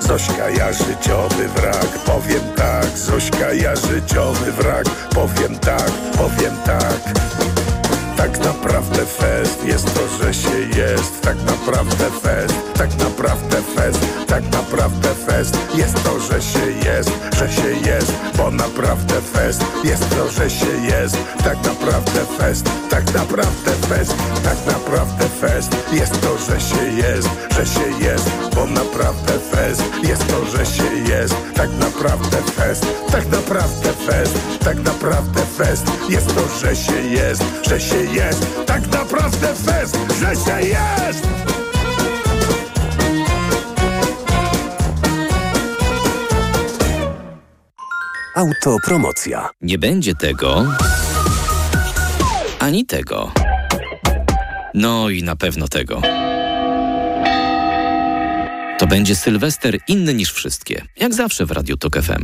Zośka, 0.00 0.50
ja 0.50 0.72
życiowy 0.72 1.48
wrak, 1.48 1.88
powiem 2.04 2.42
tak. 2.56 2.98
Zośka, 2.98 3.52
ja 3.52 3.76
życiowy 3.76 4.52
wrak, 4.52 4.86
powiem 5.14 5.58
tak, 5.58 5.90
powiem 6.16 6.56
tak. 6.64 7.00
Tak 8.16 8.38
naprawdę 8.38 9.06
fest 9.06 9.64
jest 9.64 9.94
to, 9.94 10.24
że 10.24 10.34
się 10.34 10.58
jest. 10.76 11.22
Tak 11.22 11.36
naprawdę 11.46 12.10
fest, 12.10 12.54
tak 12.78 12.98
naprawdę 12.98 13.62
fest 13.62 14.06
Tak 14.26 14.44
naprawdę 14.52 15.08
fest. 15.14 15.58
Jest 15.74 16.04
to, 16.04 16.20
że 16.20 16.42
się 16.42 16.70
jest 16.84 17.10
Że 17.38 17.52
się 17.52 17.70
jest, 17.90 18.12
bo 18.36 18.50
naprawdę 18.50 19.20
fest. 19.20 19.64
Jest 19.84 20.10
to, 20.10 20.30
że 20.30 20.50
się 20.50 20.72
jest 20.86 21.16
Tak 21.44 21.56
naprawdę 21.64 22.20
fest, 22.38 22.70
tak 22.90 23.14
naprawdę 23.14 23.70
fest 23.88 24.14
Tak 24.44 24.66
naprawdę 24.66 25.28
fest. 25.28 25.76
Jest 25.92 26.20
to, 26.20 26.38
że 26.38 26.60
się 26.60 26.84
jest 26.84 27.28
Że 27.50 27.66
się 27.66 28.04
jest, 28.04 28.30
bo 28.54 28.66
naprawdę 28.66 29.32
fest. 29.50 29.82
Jest 30.02 30.26
to, 30.28 30.44
że 30.56 30.66
się 30.66 31.12
jest 31.12 31.34
Tak 31.54 31.70
naprawdę 31.80 32.36
fest, 32.36 32.86
tak 33.12 33.26
naprawdę 33.28 33.92
fest 34.06 34.38
Tak 34.64 34.76
naprawdę 34.84 35.40
fest. 35.40 35.86
Jest 36.08 36.34
to, 36.34 36.42
że 36.60 36.76
się 36.76 37.00
jest 37.00 37.42
Że 37.68 37.80
się 37.80 38.04
jest, 38.04 38.46
tak 38.66 38.86
naprawdę 38.92 39.54
fest, 39.54 39.96
że 40.20 40.36
się 40.36 40.68
jest 40.68 41.67
Autopromocja. 48.38 49.48
Nie 49.60 49.78
będzie 49.78 50.14
tego, 50.14 50.66
ani 52.58 52.86
tego. 52.86 53.32
No 54.74 55.10
i 55.10 55.22
na 55.22 55.36
pewno 55.36 55.68
tego. 55.68 56.02
To 58.78 58.86
będzie 58.86 59.16
Sylwester 59.16 59.78
inny 59.88 60.14
niż 60.14 60.32
wszystkie, 60.32 60.84
jak 60.96 61.14
zawsze 61.14 61.46
w 61.46 61.50
Radiu 61.50 61.76
Tok 61.76 62.02
FM. 62.02 62.22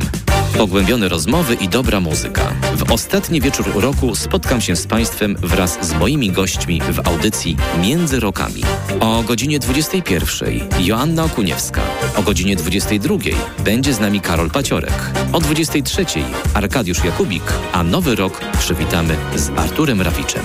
Pogłębione 0.57 1.09
rozmowy 1.09 1.53
i 1.53 1.69
dobra 1.69 1.99
muzyka. 1.99 2.53
W 2.75 2.91
ostatni 2.91 3.41
wieczór 3.41 3.71
roku 3.75 4.15
spotkam 4.15 4.61
się 4.61 4.75
z 4.75 4.87
Państwem 4.87 5.35
wraz 5.35 5.77
z 5.81 5.93
moimi 5.93 6.31
gośćmi 6.31 6.81
w 6.81 7.07
audycji 7.07 7.57
Między 7.81 8.19
Rokami. 8.19 8.63
O 8.99 9.23
godzinie 9.23 9.59
21 9.59 10.59
Joanna 10.79 11.23
Okuniewska. 11.23 11.81
O 12.17 12.23
godzinie 12.23 12.55
22 12.55 13.15
będzie 13.63 13.93
z 13.93 13.99
nami 13.99 14.21
Karol 14.21 14.49
Paciorek. 14.49 15.11
O 15.33 15.39
23 15.39 16.05
Arkadiusz 16.53 17.03
Jakubik, 17.03 17.43
a 17.73 17.83
nowy 17.83 18.15
rok 18.15 18.41
przywitamy 18.59 19.15
z 19.35 19.49
Arturem 19.59 20.01
Rawiczem. 20.01 20.43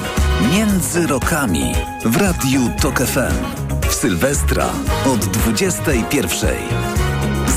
Między 0.53 1.07
rokami 1.07 1.73
w 2.05 2.17
Radiu 2.17 2.71
Tok 2.83 3.01
FM. 3.01 3.35
W 3.89 3.95
Sylwestra 3.95 4.67
od 5.07 5.21
21. 5.21 6.51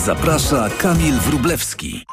Zaprasza 0.06 0.69
Kamil 0.78 1.15
Wrublewski. 1.15 2.06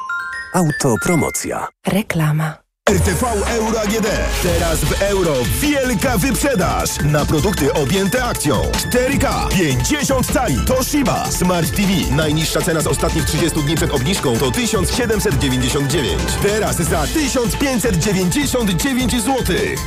Autopromocja. 0.53 1.67
Reklama. 1.87 2.60
RTV 2.91 3.25
Euro 3.47 3.81
AGD. 3.81 4.07
Teraz 4.43 4.79
w 4.79 5.01
euro 5.01 5.33
wielka 5.59 6.17
wyprzedaż 6.17 6.89
na 7.03 7.25
produkty 7.25 7.73
objęte 7.73 8.23
akcją. 8.23 8.61
4K 8.61 9.47
50 9.49 10.31
cali 10.33 10.65
Toshiba 10.65 11.31
Smart 11.31 11.75
TV. 11.75 12.15
Najniższa 12.15 12.61
cena 12.61 12.81
z 12.81 12.87
ostatnich 12.87 13.25
30 13.25 13.63
dni 13.63 13.75
przed 13.75 13.91
obniżką 13.91 14.37
to 14.37 14.51
1799. 14.51 16.21
Teraz 16.43 16.75
za 16.75 17.07
1599 17.07 19.11
zł. 19.11 19.35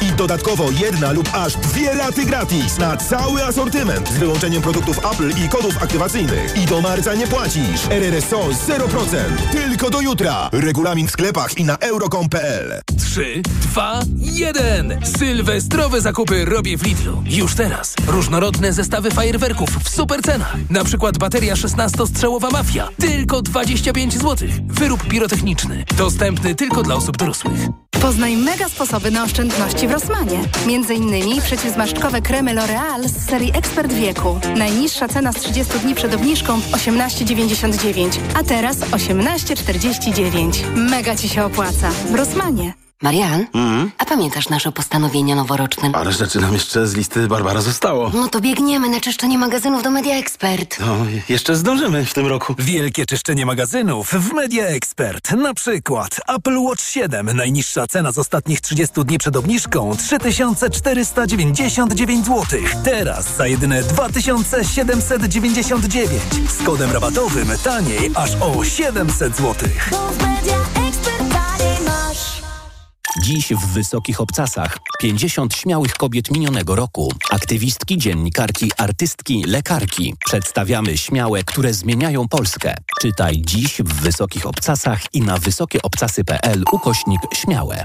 I 0.02 0.12
dodatkowo 0.12 0.70
jedna 0.70 1.12
lub 1.12 1.28
aż 1.32 1.56
dwie 1.56 1.94
raty 1.94 2.24
gratis 2.24 2.78
na 2.78 2.96
cały 2.96 3.44
asortyment 3.44 4.08
z 4.08 4.18
wyłączeniem 4.18 4.62
produktów 4.62 4.98
Apple 5.12 5.30
i 5.44 5.48
kodów 5.48 5.82
aktywacyjnych. 5.82 6.56
I 6.56 6.66
do 6.66 6.80
marca 6.80 7.14
nie 7.14 7.26
płacisz. 7.26 7.86
RRSO 7.90 8.38
0%. 8.38 9.16
Tylko 9.52 9.90
do 9.90 10.00
jutra. 10.00 10.48
Regulamin 10.52 11.06
w 11.06 11.10
sklepach 11.10 11.58
i 11.58 11.64
na 11.64 11.76
euro.com.pl 11.76 12.93
3, 12.96 13.42
2, 13.62 14.00
1. 14.16 15.00
Sylwestrowe 15.18 16.00
zakupy 16.00 16.44
robię 16.44 16.78
w 16.78 16.82
Lidlu. 16.82 17.22
Już 17.26 17.54
teraz. 17.54 17.94
Różnorodne 18.06 18.72
zestawy 18.72 19.10
fajerwerków 19.10 19.70
w 19.84 19.88
super 19.88 20.22
cenach. 20.22 20.56
Na 20.70 20.84
przykład 20.84 21.18
bateria 21.18 21.54
16-strzałowa 21.54 22.52
Mafia. 22.52 22.88
Tylko 23.00 23.42
25 23.42 24.14
zł. 24.14 24.48
Wyrób 24.66 25.08
pirotechniczny. 25.08 25.84
Dostępny 25.96 26.54
tylko 26.54 26.82
dla 26.82 26.94
osób 26.94 27.16
dorosłych. 27.16 27.60
Poznaj 28.04 28.36
mega 28.36 28.68
sposoby 28.68 29.10
na 29.10 29.24
oszczędności 29.24 29.88
w 29.88 29.90
Rossmanie. 29.90 30.38
Między 30.66 30.94
innymi 30.94 31.40
przeciwzmarszczkowe 31.40 32.22
kremy 32.22 32.54
L'Oreal 32.54 33.08
z 33.08 33.26
serii 33.26 33.52
Ekspert 33.54 33.92
Wieku. 33.92 34.40
Najniższa 34.56 35.08
cena 35.08 35.32
z 35.32 35.36
30 35.36 35.78
dni 35.78 35.94
przed 35.94 36.14
obniżką 36.14 36.58
18,99, 36.58 38.18
a 38.34 38.42
teraz 38.42 38.78
18,49. 38.78 40.76
Mega 40.76 41.16
Ci 41.16 41.28
się 41.28 41.44
opłaca. 41.44 41.90
W 42.10 42.14
Rossmanie. 42.14 42.83
Marian, 43.08 43.46
Mhm. 43.54 43.90
a 43.98 44.04
pamiętasz 44.04 44.48
nasze 44.48 44.72
postanowienie 44.72 45.36
noworoczne? 45.36 45.90
Parę 45.92 46.12
rzeczy 46.12 46.40
nam 46.40 46.52
jeszcze 46.54 46.86
z 46.86 46.94
listy 46.94 47.28
Barbara 47.28 47.60
zostało. 47.60 48.10
No 48.14 48.28
to 48.28 48.40
biegniemy 48.40 48.88
na 48.88 49.00
czyszczenie 49.00 49.38
magazynów 49.38 49.82
do 49.82 49.90
Media 49.90 50.14
Expert. 50.16 50.76
No, 50.80 50.96
jeszcze 51.28 51.56
zdążymy 51.56 52.04
w 52.04 52.14
tym 52.14 52.26
roku. 52.26 52.54
Wielkie 52.58 53.06
czyszczenie 53.06 53.46
magazynów 53.46 54.08
w 54.12 54.32
Media 54.32 54.66
Expert. 54.66 55.32
Na 55.32 55.54
przykład 55.54 56.20
Apple 56.36 56.58
Watch 56.58 56.82
7. 56.84 57.36
Najniższa 57.36 57.86
cena 57.86 58.12
z 58.12 58.18
ostatnich 58.18 58.60
30 58.60 59.04
dni 59.04 59.18
przed 59.18 59.36
obniżką 59.36 59.96
3499 59.96 62.26
zł. 62.26 62.60
Teraz 62.84 63.36
za 63.36 63.46
jedyne 63.46 63.82
2799. 63.82 66.22
Z 66.60 66.62
kodem 66.66 66.92
rabatowym 66.92 67.48
taniej 67.64 68.10
aż 68.14 68.30
o 68.40 68.64
700 68.64 69.36
zł. 69.36 69.54
Dziś 73.22 73.52
w 73.52 73.66
Wysokich 73.66 74.20
Obcasach 74.20 74.78
50 75.00 75.54
śmiałych 75.54 75.94
kobiet 75.94 76.30
minionego 76.30 76.74
roku. 76.74 77.12
Aktywistki, 77.30 77.98
dziennikarki, 77.98 78.70
artystki, 78.76 79.44
lekarki. 79.46 80.14
Przedstawiamy 80.24 80.96
śmiałe, 80.96 81.44
które 81.44 81.74
zmieniają 81.74 82.28
Polskę. 82.28 82.74
Czytaj 83.00 83.42
dziś 83.46 83.78
w 83.78 84.00
Wysokich 84.00 84.46
Obcasach 84.46 85.00
i 85.12 85.20
na 85.20 85.38
wysokieobcasy.pl 85.38 86.64
ukośnik 86.72 87.20
śmiałe. 87.34 87.84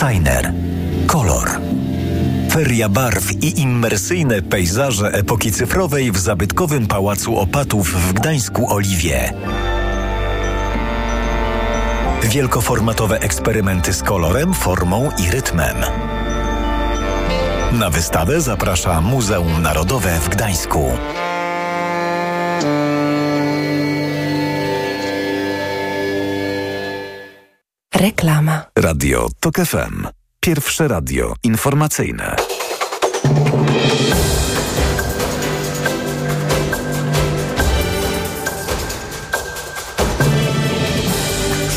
Signer. 0.00 0.52
Kolor. 1.06 1.60
Feria 2.50 2.88
barw 2.88 3.32
i 3.42 3.60
immersyjne 3.60 4.42
pejzaże 4.42 5.06
epoki 5.06 5.52
cyfrowej 5.52 6.12
w 6.12 6.18
zabytkowym 6.18 6.86
Pałacu 6.86 7.38
Opatów 7.38 7.92
w 7.94 8.12
Gdańsku 8.12 8.74
Oliwie. 8.74 9.32
Wielkoformatowe 12.24 13.20
eksperymenty 13.20 13.92
z 13.92 14.02
kolorem, 14.02 14.54
formą 14.54 15.10
i 15.18 15.30
rytmem. 15.30 15.76
Na 17.72 17.90
wystawę 17.90 18.40
zaprasza 18.40 19.00
Muzeum 19.00 19.62
Narodowe 19.62 20.20
w 20.20 20.28
Gdańsku. 20.28 20.90
Reklama. 27.94 28.64
Radio 28.78 29.28
TOK 29.40 29.56
FM. 29.56 30.06
Pierwsze 30.40 30.88
radio 30.88 31.34
informacyjne. 31.42 32.36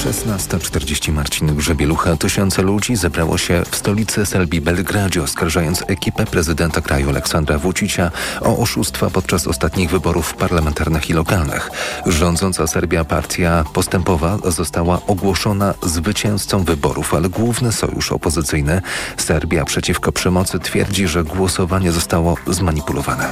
16.40 0.04 1.14
Marcin 1.14 1.56
Grzebielucha. 1.56 2.18
Tysiące 2.18 2.62
ludzi 2.62 2.96
zebrało 2.96 3.38
się 3.38 3.64
w 3.72 3.76
stolicy 3.76 4.26
Serbii 4.26 4.62
Belgradzie, 4.62 5.24
oskarżając 5.24 5.84
ekipę 5.88 6.26
prezydenta 6.26 6.82
kraju 6.82 7.10
Aleksandra 7.10 7.58
Vucicia 7.58 8.12
o 8.42 8.58
oszustwa 8.58 9.10
podczas 9.10 9.48
ostatnich 9.48 9.90
wyborów 9.90 10.34
parlamentarnych 10.34 11.10
i 11.10 11.14
lokalnych. 11.14 11.70
Rządząca 12.06 12.68
Serbia 12.68 13.06
Partia 13.06 13.64
Postępowa 13.74 14.38
została 14.48 15.02
ogłoszona 15.08 15.74
zwycięzcą 15.84 16.64
wyborów, 16.64 17.14
ale 17.14 17.30
główny 17.30 17.72
sojusz 17.72 18.12
opozycyjny 18.12 18.82
Serbia 19.18 19.66
przeciwko 19.66 20.12
przemocy 20.12 20.60
twierdzi, 20.60 21.08
że 21.08 21.24
głosowanie 21.24 21.92
zostało 21.92 22.38
zmanipulowane. 22.48 23.32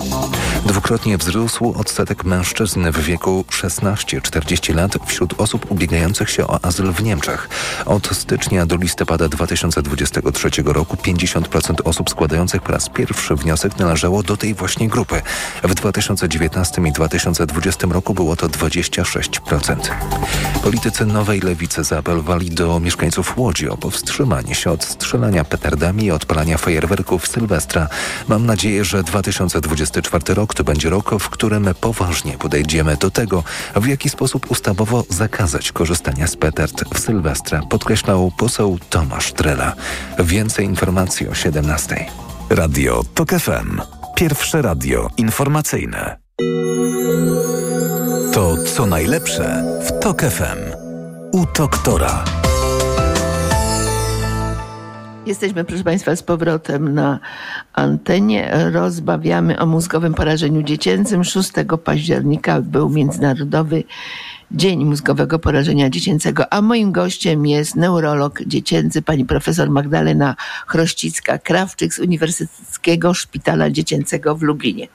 Dwukrotnie 0.65 1.17
wzrósł 1.17 1.74
odsetek 1.78 2.24
mężczyzn 2.24 2.91
w 2.91 2.99
wieku 2.99 3.45
16-40 3.49 4.76
lat 4.76 4.91
wśród 5.05 5.34
osób 5.38 5.72
ubiegających 5.72 6.30
się 6.30 6.47
o 6.47 6.61
azyl 6.72 6.91
w 6.91 7.03
Niemczech. 7.03 7.49
Od 7.86 8.09
stycznia 8.17 8.65
do 8.65 8.76
listopada 8.76 9.30
2023 9.30 10.49
roku 10.65 10.95
50% 10.95 11.76
osób 11.84 12.09
składających 12.09 12.61
po 12.61 12.72
raz 12.72 12.89
pierwszy 12.89 13.36
wniosek 13.36 13.80
należało 13.80 14.24
do 14.24 14.38
tej 14.38 14.53
właśnie 14.53 14.88
grupy. 14.88 15.22
W 15.63 15.74
2019 15.74 16.82
i 16.82 16.91
2020 16.91 17.88
roku 17.88 18.13
było 18.13 18.36
to 18.36 18.47
26%. 18.47 19.76
Politycy 20.63 21.05
Nowej 21.05 21.39
Lewicy 21.39 21.84
zaapelowali 21.84 22.49
do 22.49 22.80
mieszkańców 22.80 23.38
Łodzi 23.38 23.69
o 23.69 23.78
powstrzymanie 23.78 24.55
się 24.55 24.72
od 24.72 24.84
strzelania 24.84 25.43
petardami 25.43 26.05
i 26.05 26.11
odpalania 26.11 26.57
fajerwerków 26.57 27.28
Sylwestra. 27.28 27.88
Mam 28.28 28.45
nadzieję, 28.45 28.86
że 28.86 29.03
2024 29.03 30.34
rok 30.34 30.53
to 30.53 30.63
będzie 30.63 30.89
rok, 30.89 31.11
w 31.19 31.30
którym 31.30 31.69
poważnie 31.82 32.38
podejdziemy 32.38 32.97
do 32.97 33.11
tego, 33.11 33.43
w 33.76 33.88
jaki 33.88 34.09
sposób 34.09 34.51
ustawowo 34.51 35.03
zakazać 35.09 35.72
korzystania 35.72 36.28
z 36.28 36.36
petard 36.51 36.83
w 36.93 36.99
Sylwestra, 36.99 37.61
podkreślał 37.69 38.31
poseł 38.37 38.77
Tomasz 38.89 39.31
Trela. 39.31 39.73
Więcej 40.19 40.65
informacji 40.65 41.27
o 41.27 41.33
17. 41.33 42.05
Radio 42.49 43.03
TOK 43.13 43.29
FM. 43.29 43.81
Pierwsze 44.15 44.61
radio 44.61 45.07
informacyjne. 45.17 46.17
To 48.33 48.57
co 48.75 48.85
najlepsze 48.85 49.63
w 49.87 49.99
TOK 49.99 50.21
FM. 50.21 50.75
U 51.31 51.45
doktora. 51.57 52.23
Jesteśmy, 55.26 55.63
proszę 55.63 55.84
Państwa, 55.84 56.15
z 56.15 56.24
powrotem 56.24 56.93
na 56.93 57.19
antenie. 57.74 58.51
Rozbawiamy 58.72 59.59
o 59.59 59.65
mózgowym 59.65 60.13
porażeniu 60.13 60.63
dziecięcym. 60.63 61.24
6 61.24 61.51
października 61.84 62.61
był 62.61 62.89
Międzynarodowy 62.89 63.84
Dzień 64.51 64.86
Mózgowego 64.86 65.39
Porażenia 65.39 65.89
Dziecięcego, 65.89 66.53
a 66.53 66.61
moim 66.61 66.91
gościem 66.91 67.45
jest 67.45 67.76
neurolog 67.76 68.39
dziecięcy 68.45 69.01
pani 69.01 69.26
profesor 69.26 69.69
Magdalena 69.69 70.36
Chrościcka-Krawczyk 70.67 71.93
z 71.93 71.99
Uniwersyteckiego 71.99 73.13
Szpitala 73.13 73.69
Dziecięcego 73.69 74.36
w 74.36 74.41
Lublinie. 74.41 74.88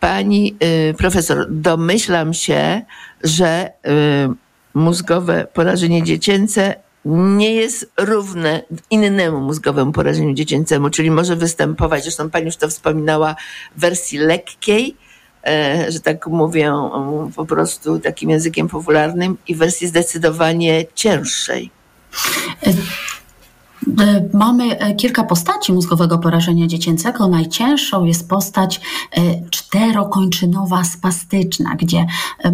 Pani 0.00 0.56
y, 0.90 0.94
profesor, 0.94 1.46
domyślam 1.50 2.34
się, 2.34 2.82
że 3.24 3.70
y, 3.86 4.34
mózgowe 4.74 5.46
porażenie 5.54 6.02
dziecięce 6.02 6.87
nie 7.04 7.54
jest 7.54 7.92
równe 7.98 8.62
innemu 8.90 9.40
mózgowemu 9.40 9.92
porażeniu 9.92 10.34
dziecięcemu, 10.34 10.90
czyli 10.90 11.10
może 11.10 11.36
występować, 11.36 12.02
zresztą 12.02 12.30
pani 12.30 12.46
już 12.46 12.56
to 12.56 12.68
wspominała, 12.68 13.36
w 13.76 13.80
wersji 13.80 14.18
lekkiej, 14.18 14.96
e, 15.46 15.92
że 15.92 16.00
tak 16.00 16.26
mówię 16.26 16.72
po 17.36 17.46
prostu 17.46 17.98
takim 17.98 18.30
językiem 18.30 18.68
popularnym, 18.68 19.36
i 19.48 19.54
wersji 19.54 19.88
zdecydowanie 19.88 20.84
cięższej. 20.94 21.70
E, 23.86 24.28
mamy 24.32 24.78
e, 24.78 24.94
kilka 24.94 25.24
postaci 25.24 25.72
mózgowego 25.72 26.18
porażenia 26.18 26.66
dziecięcego. 26.66 27.28
Najcięższą 27.28 28.04
jest 28.04 28.28
postać 28.28 28.80
e, 29.12 29.20
czterokończynowa 29.50 30.84
spastyczna, 30.84 31.74
gdzie 31.74 32.06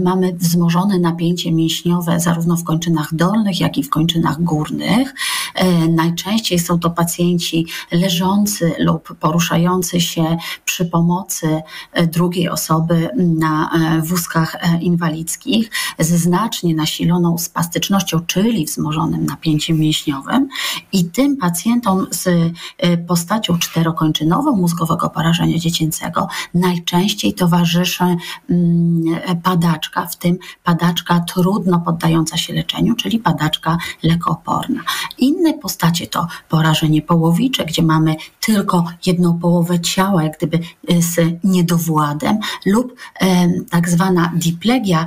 mamy 0.05 0.33
wzmożone 0.33 0.99
napięcie 0.99 1.53
mięśniowe 1.53 2.21
zarówno 2.21 2.57
w 2.57 2.65
kończynach 2.65 3.15
dolnych, 3.15 3.61
jak 3.61 3.79
i 3.79 3.83
w 3.83 3.91
kończynach 3.91 4.43
górnych. 4.43 5.15
Najczęściej 5.89 6.59
są 6.59 6.79
to 6.79 6.91
pacjenci 6.91 7.67
leżący 7.93 8.73
lub 8.79 9.15
poruszający 9.21 10.01
się 10.01 10.37
przy 10.65 10.85
pomocy 10.87 11.63
drugiej 12.13 12.49
osoby 12.49 13.11
na 13.17 13.71
wózkach 14.03 14.57
inwalidzkich 14.81 15.71
ze 15.99 16.19
znacznie 16.19 16.75
nasiloną 16.75 17.39
spastycznością, 17.39 18.21
czyli 18.27 18.65
wzmożonym 18.65 19.27
napięciem 19.27 19.79
mięśniowym 19.79 20.49
i 20.93 21.05
tym 21.15 21.37
pacjentom 21.37 22.07
z 22.11 22.27
y, 22.27 22.53
postacią 23.09 23.59
czterokończynową 23.59 24.57
mózgowego 24.57 25.11
porażenia 25.11 25.59
dziecięcego 25.59 26.29
najczęściej 26.55 27.35
towarzyszy 27.35 28.05
mm, 28.51 29.21
padaczka, 29.43 30.07
w 30.07 30.17
tym 30.17 30.39
padaczka 30.65 31.21
trudno 31.21 31.81
poddająca 31.81 32.37
się 32.37 32.53
leczeniu, 32.55 32.95
czyli 32.95 33.19
padaczka 33.19 33.79
lekooporna. 34.03 34.81
Inne 35.19 35.55
postacie 35.55 36.07
to 36.07 36.27
porażenie 36.49 37.03
połowicze, 37.03 37.65
gdzie 37.65 37.83
mamy 37.83 38.17
tylko 38.41 38.85
jedną 39.07 39.39
połowę 39.39 39.81
ciała, 39.81 40.23
jak 40.23 40.37
gdyby 40.39 40.57
y, 40.91 41.03
z 41.03 41.45
niedowładem, 41.45 42.39
lub 42.67 42.97
tak 43.71 43.89
zwana 43.89 44.33
diplegia, 44.37 45.07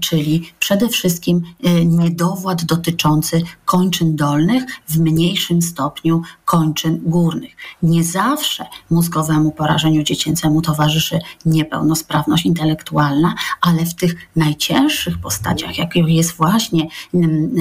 czyli 0.00 0.52
przede 0.58 0.88
wszystkim 0.88 1.42
niedowład 1.84 2.64
dotyczący 2.64 3.42
kończyn 3.64 4.16
dolnych 4.16 4.64
w 4.88 4.98
mniejszym 4.98 5.45
mniejszym 5.46 5.62
stopniu 5.62 6.22
kończyn 6.44 7.00
górnych. 7.02 7.56
Nie 7.82 8.04
zawsze 8.04 8.66
mózgowemu 8.90 9.50
porażeniu 9.50 10.02
dziecięcemu 10.02 10.62
towarzyszy 10.62 11.18
niepełnosprawność 11.46 12.46
intelektualna, 12.46 13.34
ale 13.60 13.86
w 13.86 13.94
tych 13.94 14.14
najcięższych 14.36 15.18
postaciach, 15.18 15.78
jaką 15.78 16.06
jest 16.06 16.36
właśnie 16.36 16.88
mm, 17.14 17.56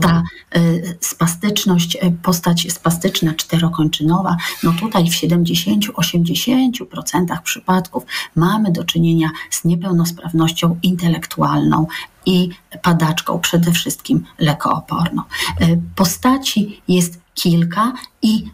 ta 0.00 0.22
e, 0.50 0.60
spastyczność, 1.00 1.96
e, 1.96 2.10
postać 2.10 2.72
spastyczna 2.72 3.34
czterokończynowa, 3.34 4.36
no 4.62 4.72
tutaj 4.72 5.10
w 5.10 5.14
70-80% 5.14 7.42
przypadków 7.42 8.04
mamy 8.36 8.72
do 8.72 8.84
czynienia 8.84 9.30
z 9.50 9.64
niepełnosprawnością 9.64 10.78
intelektualną 10.82 11.86
i 12.26 12.48
padaczką, 12.82 13.38
przede 13.38 13.72
wszystkim 13.72 14.24
lekooporną. 14.38 15.22
E, 15.60 15.66
postaci 15.96 16.82
jest 16.88 17.20
kilka 17.42 17.92
i 18.22 18.44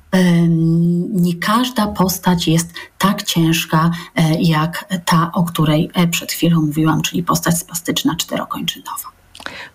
nie 1.11 1.34
każda 1.34 1.87
postać 1.87 2.49
jest 2.49 2.72
tak 2.99 3.22
ciężka 3.22 3.91
e, 4.14 4.43
jak 4.43 4.84
ta, 5.05 5.30
o 5.34 5.45
której 5.45 5.91
e, 5.95 6.07
przed 6.07 6.32
chwilą 6.32 6.61
mówiłam, 6.61 7.03
czyli 7.03 7.22
postać 7.22 7.59
spastyczna 7.59 8.16
czterokończynowa. 8.16 9.09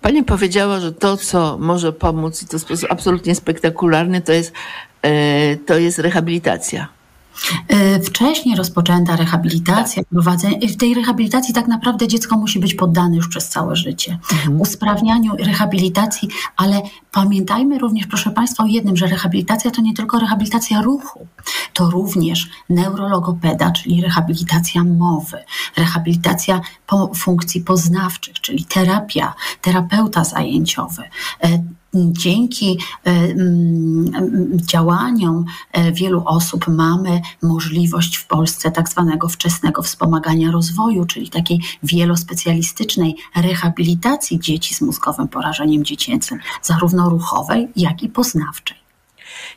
Pani 0.02 0.24
powiedziała, 0.24 0.80
że 0.80 0.92
to, 0.92 1.18
co 1.18 1.58
może 1.60 1.94
pomóc 1.94 2.44
i 2.44 2.48
to 2.48 2.60
w 2.60 2.62
sposób 2.62 2.92
absolutnie 2.92 3.36
spektakularny, 3.36 4.22
to 4.22 4.32
jest, 4.32 4.54
to 5.66 5.78
jest 5.78 6.00
rehabilitacja. 6.00 6.88
E, 7.68 8.00
wcześniej 8.00 8.56
rozpoczęta 8.56 9.16
rehabilitacja, 9.16 10.04
prowadzenie, 10.04 10.68
w 10.68 10.78
tej 10.78 10.94
rehabilitacji 10.94 11.54
tak 11.54 11.68
naprawdę 11.68 12.08
dziecko 12.08 12.38
musi 12.38 12.60
być 12.60 12.74
poddane 12.74 13.16
już 13.16 13.28
przez 13.28 13.50
całe 13.50 13.76
życie. 13.76 14.18
Mhm. 14.34 14.62
Usprawnianiu 14.62 15.36
rehabilitacji, 15.36 16.30
ale 16.58 16.82
pamiętajmy 17.12 17.80
również, 17.80 18.08
proszę 18.08 18.32
Państwa, 18.32 18.64
o 18.64 18.68
jednym, 18.68 18.98
że 18.98 19.08
rehabilitacja 19.08 19.72
to 19.72 19.82
nie 19.82 19.94
tylko 19.94 20.20
rehabilitacja 20.20 20.82
ruchu, 20.82 21.28
to 21.74 21.90
również 21.90 22.50
neurologopeda, 22.70 23.72
czyli 23.72 24.02
rehabilitacja 24.02 24.84
mowy, 24.84 25.38
rehabilitacja 25.78 26.62
funkcji 27.16 27.62
poznawczych, 27.62 28.42
czyli 28.42 28.66
terapia, 28.66 29.34
terapeuta 29.62 30.24
zajęciowy, 30.24 31.04
e, 31.44 31.64
dzięki 31.94 32.78
e, 33.06 33.10
mm, 33.10 34.12
działaniom 34.56 35.46
e, 35.72 35.92
wielu 35.92 36.24
osób 36.26 36.68
mamy 36.68 37.22
możliwość 37.42 38.18
w 38.18 38.28
Polsce 38.28 38.72
tak 38.72 38.90
zwanego 38.90 39.28
wczesnego 39.28 39.82
wspomagania 39.82 40.52
rozwoju, 40.52 41.06
czyli 41.06 41.30
takiej 41.30 41.60
wielospecjalistycznej 41.84 43.16
rehabilitacji 43.36 44.40
dzieci 44.40 44.76
z 44.76 44.82
mózgowym 44.82 45.28
porażeniem 45.28 45.86
dziecięcym, 45.86 46.40
zarówno 46.62 47.10
ruchowej, 47.10 47.68
jak 47.76 48.04
i 48.04 48.10
poznawczej. 48.10 48.78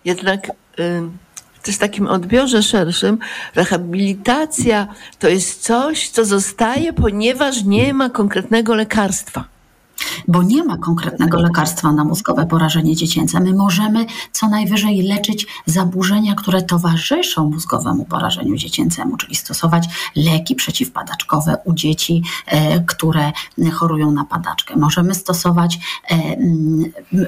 Jednak 0.04 0.50
w 0.76 1.66
też 1.66 1.78
takim 1.78 2.06
odbiorze 2.06 2.62
szerszym, 2.62 3.18
rehabilitacja 3.54 4.86
to 5.18 5.28
jest 5.28 5.62
coś, 5.62 6.08
co 6.08 6.24
zostaje, 6.24 6.92
ponieważ 6.92 7.64
nie 7.64 7.94
ma 7.94 8.10
konkretnego 8.10 8.74
lekarstwa. 8.74 9.53
Bo 10.28 10.42
nie 10.42 10.64
ma 10.64 10.78
konkretnego 10.78 11.40
lekarstwa 11.40 11.92
na 11.92 12.04
mózgowe 12.04 12.46
porażenie 12.46 12.96
dziecięce. 12.96 13.40
My 13.40 13.54
możemy 13.54 14.06
co 14.32 14.48
najwyżej 14.48 15.02
leczyć 15.02 15.46
zaburzenia, 15.66 16.34
które 16.34 16.62
towarzyszą 16.62 17.50
mózgowemu 17.50 18.04
porażeniu 18.04 18.56
dziecięcemu, 18.56 19.16
czyli 19.16 19.34
stosować 19.34 19.84
leki 20.16 20.54
przeciwpadaczkowe 20.54 21.56
u 21.64 21.74
dzieci, 21.74 22.22
e, 22.46 22.80
które 22.80 23.32
chorują 23.72 24.10
na 24.10 24.24
padaczkę. 24.24 24.76
Możemy 24.76 25.14
stosować 25.14 25.78
e, 26.10 26.36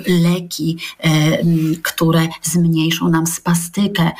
leki, 0.06 0.78
e, 0.98 1.10
które 1.82 2.28
zmniejszą 2.42 3.08
nam 3.08 3.26
spastykę 3.26 4.10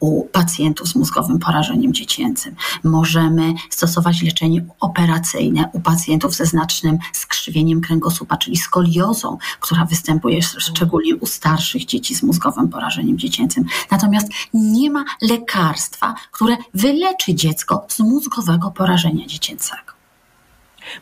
u 0.00 0.24
pacjentów 0.24 0.88
z 0.88 0.94
mózgowym 0.94 1.38
porażeniem 1.38 1.94
dziecięcym. 1.94 2.54
Możemy 2.84 3.54
stosować 3.70 4.22
leczenie 4.22 4.64
operacyjne 4.80 5.70
u 5.72 5.80
pacjentów 5.80 6.34
ze 6.34 6.46
znacznym 6.46 6.98
skrzywieniem 7.12 7.80
kręgosłupa, 7.80 7.95
czyli 8.36 8.56
skoliozą, 8.56 9.38
która 9.60 9.84
występuje 9.84 10.42
szczególnie 10.42 11.16
u 11.16 11.26
starszych 11.26 11.84
dzieci 11.84 12.14
z 12.14 12.22
mózgowym 12.22 12.68
porażeniem 12.68 13.18
dziecięcym. 13.18 13.64
Natomiast 13.90 14.28
nie 14.54 14.90
ma 14.90 15.04
lekarstwa, 15.22 16.14
które 16.32 16.56
wyleczy 16.74 17.34
dziecko 17.34 17.86
z 17.88 18.00
mózgowego 18.00 18.70
porażenia 18.70 19.26
dziecięcego. 19.26 19.96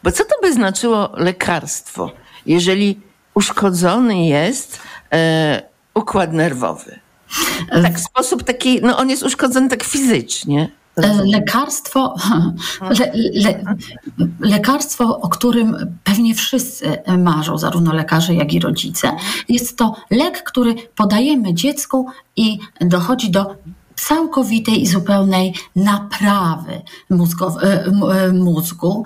Bo 0.03 0.13
co 0.13 0.25
to 0.25 0.35
by 0.43 0.53
znaczyło 0.53 1.11
lekarstwo, 1.15 2.11
jeżeli 2.47 3.01
uszkodzony 3.35 4.27
jest 4.27 4.81
e, 5.13 5.63
układ 5.95 6.33
nerwowy? 6.33 7.01
Tak, 7.83 7.99
w 7.99 8.05
sposób 8.05 8.43
taki, 8.43 8.81
no 8.83 8.99
on 8.99 9.11
jest 9.11 9.23
uszkodzony 9.23 9.69
tak 9.69 9.85
fizycznie. 9.85 10.71
E, 10.97 11.25
lekarstwo, 11.25 12.15
le, 12.99 13.13
le, 13.35 13.65
lekarstwo, 14.41 15.21
o 15.21 15.29
którym 15.29 15.97
pewnie 16.05 16.35
wszyscy 16.35 16.99
marzą, 17.19 17.59
zarówno 17.59 17.93
lekarze, 17.93 18.35
jak 18.35 18.53
i 18.53 18.61
rodzice, 18.61 19.11
jest 19.49 19.79
to 19.79 19.97
lek, 20.11 20.43
który 20.43 20.75
podajemy 20.97 21.55
dziecku 21.55 22.07
i 22.37 22.59
dochodzi 22.81 23.31
do 23.31 23.57
całkowitej 23.95 24.83
i 24.83 24.87
zupełnej 24.87 25.55
naprawy 25.77 26.83
mózgu, 27.11 27.45
e, 27.45 27.85
e, 28.13 28.33
mózgu 28.33 29.05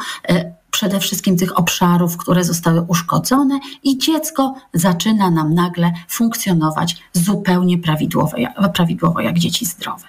przede 0.71 1.01
wszystkim 1.01 1.37
tych 1.37 1.59
obszarów, 1.59 2.17
które 2.17 2.45
zostały 2.45 2.83
uszkodzone, 2.83 3.61
i 3.83 3.99
dziecko 3.99 4.55
zaczyna 4.75 5.31
nam 5.31 5.55
nagle 5.55 5.93
funkcjonować 6.09 6.97
zupełnie 7.13 7.79
prawidłowo, 7.79 8.37
prawidłowo 8.75 9.21
jak 9.21 9.39
dzieci 9.39 9.67
zdrowe. 9.67 10.05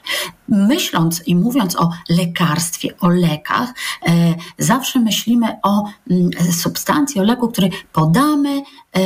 Myśląc 0.48 1.24
i 1.28 1.36
mówiąc 1.36 1.76
o 1.76 1.90
lekarstwie, 2.10 2.98
o 3.00 3.10
lekach, 3.10 3.74
e, 4.08 4.36
zawsze 4.58 5.00
myślimy 5.00 5.48
o 5.64 5.84
mm, 6.10 6.30
substancji, 6.52 7.22
o 7.22 7.24
leku, 7.24 7.48
który 7.48 7.70
podamy, 7.94 8.62
e, 8.96 9.02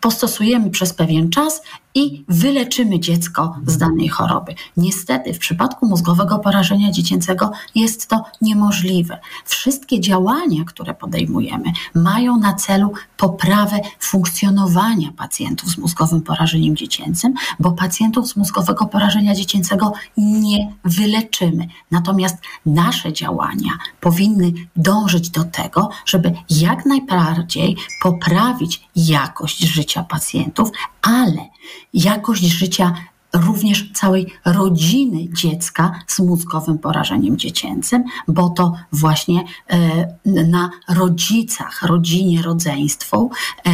postosujemy 0.00 0.70
przez 0.70 0.94
pewien 0.94 1.30
czas 1.30 1.62
i 1.94 2.24
wyleczymy 2.28 3.00
dziecko 3.00 3.56
z 3.66 3.78
danej 3.78 4.08
choroby. 4.08 4.54
Niestety, 4.76 5.34
w 5.34 5.38
przypadku 5.38 5.86
mózgowego 5.86 6.38
porażenia 6.38 6.90
dziecięcego 6.90 7.50
jest 7.74 8.08
to 8.08 8.24
niemożliwe. 8.40 9.18
Wszystkie 9.44 10.00
działania, 10.00 10.64
które 10.66 10.91
podejmujemy, 10.94 11.72
mają 11.94 12.38
na 12.38 12.54
celu 12.54 12.92
poprawę 13.16 13.80
funkcjonowania 13.98 15.12
pacjentów 15.16 15.68
z 15.68 15.78
mózgowym 15.78 16.22
porażeniem 16.22 16.76
dziecięcym, 16.76 17.34
bo 17.60 17.72
pacjentów 17.72 18.28
z 18.28 18.36
mózgowego 18.36 18.86
porażenia 18.86 19.34
dziecięcego 19.34 19.92
nie 20.16 20.72
wyleczymy. 20.84 21.68
Natomiast 21.90 22.36
nasze 22.66 23.12
działania 23.12 23.70
powinny 24.00 24.52
dążyć 24.76 25.30
do 25.30 25.44
tego, 25.44 25.90
żeby 26.06 26.32
jak 26.50 26.86
najbardziej 26.86 27.76
poprawić 28.02 28.88
jakość 28.96 29.58
życia 29.60 30.02
pacjentów, 30.02 30.70
ale 31.02 31.48
jakość 31.94 32.42
życia 32.42 32.94
również 33.32 33.92
całej 33.92 34.26
rodziny 34.44 35.28
dziecka 35.32 35.92
z 36.06 36.18
mózgowym 36.18 36.78
porażeniem 36.78 37.38
dziecięcym, 37.38 38.04
bo 38.28 38.50
to 38.50 38.72
właśnie 38.92 39.44
e, 39.70 40.06
na 40.24 40.70
rodzicach, 40.88 41.82
rodzinie, 41.82 42.42
rodzeństwu 42.42 43.30
e, 43.66 43.70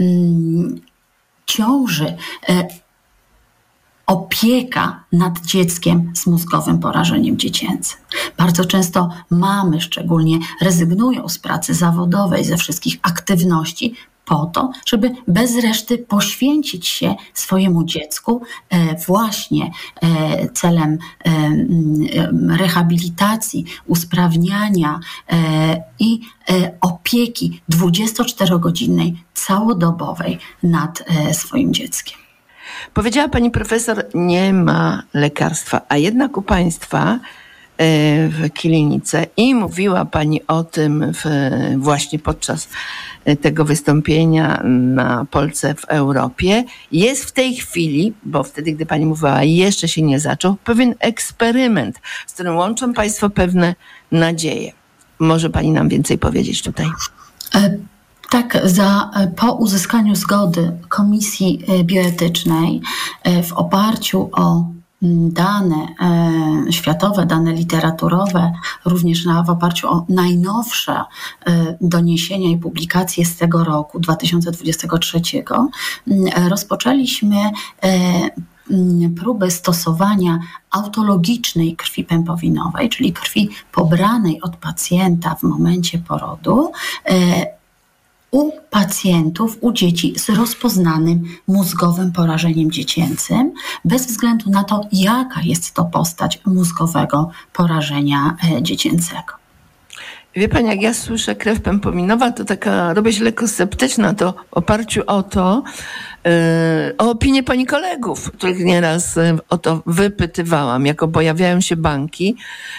mm, 0.00 0.80
ciąży 1.46 2.16
e, 2.48 2.68
opieka 4.06 5.04
nad 5.12 5.40
dzieckiem 5.40 6.12
z 6.14 6.26
mózgowym 6.26 6.78
porażeniem 6.78 7.38
dziecięcym. 7.38 8.00
Bardzo 8.38 8.64
często 8.64 9.08
mamy 9.30 9.80
szczególnie 9.80 10.38
rezygnują 10.60 11.28
z 11.28 11.38
pracy 11.38 11.74
zawodowej, 11.74 12.44
ze 12.44 12.56
wszystkich 12.56 12.98
aktywności 13.02 13.94
po 14.24 14.46
to, 14.46 14.70
żeby 14.86 15.10
bez 15.28 15.56
reszty 15.56 15.98
poświęcić 15.98 16.88
się 16.88 17.14
swojemu 17.34 17.84
dziecku 17.84 18.42
e, 18.70 18.96
właśnie 19.06 19.70
e, 20.02 20.48
celem 20.48 20.98
e, 21.24 22.56
rehabilitacji, 22.56 23.64
usprawniania 23.86 25.00
i 25.98 26.20
opieki 26.80 27.60
24-godzinnej, 27.70 29.12
całodobowej 29.34 30.38
nad 30.62 31.04
swoim 31.32 31.74
dzieckiem. 31.74 32.18
Powiedziała 32.94 33.28
pani 33.28 33.50
profesor, 33.50 34.04
nie 34.14 34.52
ma 34.52 35.02
lekarstwa, 35.14 35.80
a 35.88 35.96
jednak 35.96 36.36
u 36.36 36.42
państwa 36.42 37.18
w 37.78 38.50
klinice 38.54 39.26
i 39.36 39.54
mówiła 39.54 40.04
pani 40.04 40.46
o 40.46 40.64
tym 40.64 41.12
w, 41.12 41.24
właśnie 41.76 42.18
podczas 42.18 42.68
tego 43.40 43.64
wystąpienia 43.64 44.62
na 44.64 45.26
Polsce 45.30 45.74
w 45.74 45.84
Europie. 45.84 46.64
Jest 46.92 47.24
w 47.24 47.32
tej 47.32 47.56
chwili, 47.56 48.12
bo 48.24 48.42
wtedy, 48.42 48.72
gdy 48.72 48.86
pani 48.86 49.06
mówiła, 49.06 49.42
jeszcze 49.42 49.88
się 49.88 50.02
nie 50.02 50.20
zaczął, 50.20 50.56
pewien 50.64 50.94
eksperyment, 50.98 52.00
z 52.26 52.32
którym 52.32 52.56
łączą 52.56 52.92
państwo 52.92 53.30
pewne 53.30 53.74
nadzieje. 54.12 54.72
Może 55.18 55.50
pani 55.50 55.70
nam 55.70 55.88
więcej 55.88 56.18
powiedzieć 56.18 56.62
tutaj? 56.62 56.86
E, 57.54 57.76
tak, 58.30 58.58
za, 58.64 59.10
po 59.36 59.52
uzyskaniu 59.52 60.14
zgody 60.14 60.72
Komisji 60.88 61.64
Bioetycznej 61.84 62.80
e, 63.22 63.42
w 63.42 63.52
oparciu 63.52 64.30
o 64.32 64.64
dane 65.12 65.86
e, 66.00 66.72
światowe, 66.72 67.26
dane 67.26 67.52
literaturowe, 67.52 68.52
również 68.84 69.24
na, 69.24 69.42
w 69.42 69.50
oparciu 69.50 69.88
o 69.88 70.06
najnowsze 70.08 71.04
e, 71.46 71.76
doniesienia 71.80 72.50
i 72.50 72.56
publikacje 72.56 73.24
z 73.24 73.36
tego 73.36 73.64
roku, 73.64 74.00
2023, 74.00 75.20
rozpoczęliśmy 76.48 77.36
e, 77.36 78.30
próby 79.16 79.50
stosowania 79.50 80.38
autologicznej 80.70 81.76
krwi 81.76 82.04
pępowinowej, 82.04 82.88
czyli 82.88 83.12
krwi 83.12 83.48
pobranej 83.72 84.42
od 84.42 84.56
pacjenta 84.56 85.34
w 85.34 85.42
momencie 85.42 85.98
porodu 85.98 86.72
u 88.34 88.52
pacjentów, 88.70 89.58
u 89.60 89.72
dzieci 89.72 90.18
z 90.18 90.28
rozpoznanym 90.28 91.22
mózgowym 91.46 92.12
porażeniem 92.12 92.70
dziecięcym, 92.70 93.52
bez 93.84 94.06
względu 94.06 94.50
na 94.50 94.64
to, 94.64 94.80
jaka 94.92 95.40
jest 95.40 95.74
to 95.74 95.84
postać 95.84 96.40
mózgowego 96.46 97.30
porażenia 97.52 98.36
e, 98.56 98.62
dziecięcego. 98.62 99.34
Wie 100.36 100.48
pani, 100.48 100.68
jak 100.68 100.82
ja 100.82 100.94
słyszę 100.94 101.34
krew 101.34 101.60
pępowinowa, 101.60 102.30
to 102.30 102.44
taka, 102.44 102.94
robię 102.94 103.12
się 103.12 103.24
lekko 103.24 103.48
sceptyczna, 103.48 104.14
to 104.14 104.32
w 104.32 104.54
oparciu 104.54 105.02
o 105.06 105.22
to, 105.22 105.62
yy, 106.24 106.32
o 106.98 107.10
opinię 107.10 107.42
pani 107.42 107.66
kolegów, 107.66 108.32
których 108.32 108.58
nieraz 108.58 109.16
yy, 109.16 109.38
o 109.48 109.58
to 109.58 109.82
wypytywałam, 109.86 110.86
jak 110.86 111.10
pojawiają 111.12 111.60
się 111.60 111.76
banki 111.76 112.36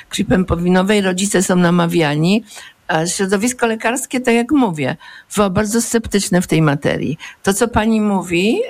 krwi 0.10 0.26
pępowinowej, 0.26 1.02
rodzice 1.02 1.44
są 1.44 1.56
namawiani, 1.56 2.44
a 2.88 3.06
środowisko 3.06 3.68
lekarskie, 3.68 4.20
tak 4.20 4.36
jak 4.36 4.52
mówię, 4.52 4.98
było 5.36 5.50
bardzo 5.50 5.82
sceptyczne 5.82 6.42
w 6.42 6.48
tej 6.48 6.62
materii. 6.62 7.18
To, 7.44 7.54
co 7.54 7.68
pani 7.68 8.02
mówi, 8.02 8.62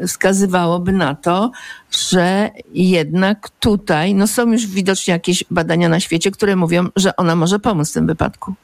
yy, 0.00 0.08
wskazywałoby 0.08 0.92
na 0.92 1.14
to, 1.14 1.50
że 1.90 2.50
jednak 2.74 3.48
tutaj, 3.60 4.14
no 4.14 4.26
są 4.26 4.52
już 4.52 4.66
widocznie 4.66 5.12
jakieś 5.12 5.44
badania 5.50 5.88
na 5.88 6.00
świecie, 6.00 6.30
które 6.30 6.56
mówią, 6.56 6.88
że 6.96 7.16
ona 7.16 7.36
może 7.36 7.58
pomóc 7.58 7.90
w 7.90 7.94
tym 7.94 8.06
wypadku. 8.06 8.54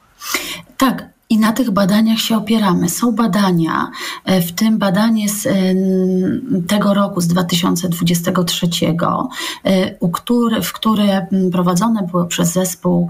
Tak, 0.77 1.19
i 1.31 1.39
na 1.39 1.53
tych 1.53 1.71
badaniach 1.71 2.19
się 2.19 2.37
opieramy. 2.37 2.89
Są 2.89 3.12
badania, 3.12 3.91
e, 4.25 4.43
w 4.43 4.53
tym 4.53 4.79
badanie 4.79 5.29
z 5.29 5.47
e, 5.47 5.53
tego 6.69 6.95
roku, 6.95 7.21
z 7.21 7.27
2023, 7.27 8.69
e, 9.64 10.62
w 10.62 10.73
które 10.73 11.27
prowadzone 11.53 12.03
było 12.03 12.25
przez 12.25 12.53
zespół 12.53 13.09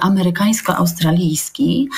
amerykańsko-australijski, 0.00 1.88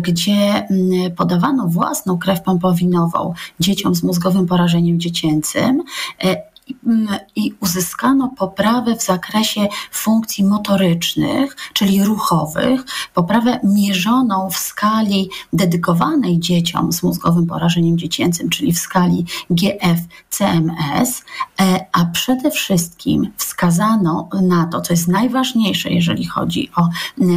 gdzie 0.00 0.68
podawano 1.16 1.66
własną 1.66 2.18
krew 2.18 2.42
pompowinową 2.42 3.34
dzieciom 3.60 3.94
z 3.94 4.02
mózgowym 4.02 4.46
porażeniem 4.46 5.00
dziecięcym 5.00 5.82
i 7.36 7.54
uzyskano 7.60 8.30
poprawę 8.38 8.96
w 8.96 9.02
zakresie 9.02 9.68
funkcji 9.92 10.44
motorycznych, 10.44 11.56
czyli 11.72 12.04
ruchowych, 12.04 12.84
poprawę 13.14 13.60
mierzoną 13.64 14.50
w 14.50 14.56
skali 14.56 15.30
dedykowanej 15.52 16.40
dzieciom 16.40 16.92
z 16.92 17.02
mózgowym 17.02 17.46
porażeniem 17.46 17.98
dziecięcym, 17.98 18.50
czyli 18.50 18.72
w 18.72 18.78
skali 18.78 19.24
GF-CMS, 19.50 21.22
e, 21.60 21.86
a 21.92 22.04
przede 22.04 22.50
wszystkim 22.50 23.32
wskazano 23.36 24.28
na 24.42 24.66
to, 24.66 24.80
co 24.80 24.92
jest 24.92 25.08
najważniejsze, 25.08 25.90
jeżeli 25.90 26.26
chodzi 26.26 26.70
o 26.76 26.88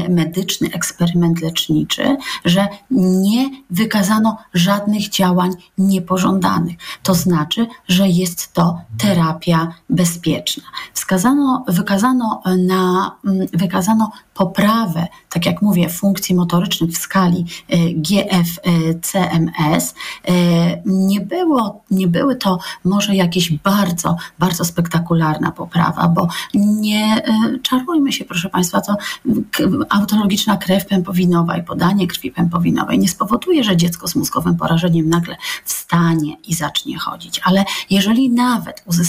medyczny 0.09 0.69
eksperyment 0.73 1.41
leczniczy, 1.41 2.17
że 2.45 2.67
nie 2.91 3.49
wykazano 3.69 4.37
żadnych 4.53 5.09
działań 5.09 5.51
niepożądanych. 5.77 6.77
To 7.03 7.13
znaczy, 7.13 7.67
że 7.87 8.07
jest 8.07 8.53
to 8.53 8.77
terapia 8.97 9.16
bezpieczna. 9.89 10.63
Wskazano, 10.93 11.65
wykazano, 11.67 12.41
na, 12.57 13.11
wykazano 13.53 14.11
poprawę, 14.33 15.07
tak 15.29 15.45
jak 15.45 15.61
mówię, 15.61 15.89
funkcji 15.89 16.35
motorycznych 16.35 16.91
w 16.91 16.97
skali 16.97 17.45
e, 17.69 17.77
GFCMS. 17.93 19.15
E, 20.27 20.33
nie, 20.85 21.21
było, 21.21 21.83
nie 21.91 22.07
były 22.07 22.35
to 22.35 22.59
może 22.83 23.15
jakieś 23.15 23.51
bardzo, 23.51 24.15
bardzo 24.39 24.65
spektakularna 24.65 25.51
poprawa, 25.51 26.07
bo 26.07 26.27
nie 26.53 27.23
e, 27.25 27.59
czarujmy 27.61 28.11
się, 28.11 28.25
proszę 28.25 28.49
Państwa, 28.49 28.81
to 28.81 28.95
autologiczna 29.89 30.57
krew 30.57 30.85
pępowinowa 30.85 31.57
i 31.57 31.63
podanie 31.63 32.07
krwi 32.07 32.31
pępowinowej 32.31 32.99
nie 32.99 33.09
spowoduje, 33.09 33.63
że 33.63 33.77
dziecko 33.77 34.07
z 34.07 34.15
mózgowym 34.15 34.57
porażeniem 34.57 35.09
nagle 35.09 35.37
wstanie 35.65 36.37
i 36.47 36.53
zacznie 36.53 36.97
chodzić. 36.97 37.41
Ale 37.43 37.65
jeżeli 37.89 38.29
nawet 38.29 38.83
uzyskamy 38.85 39.06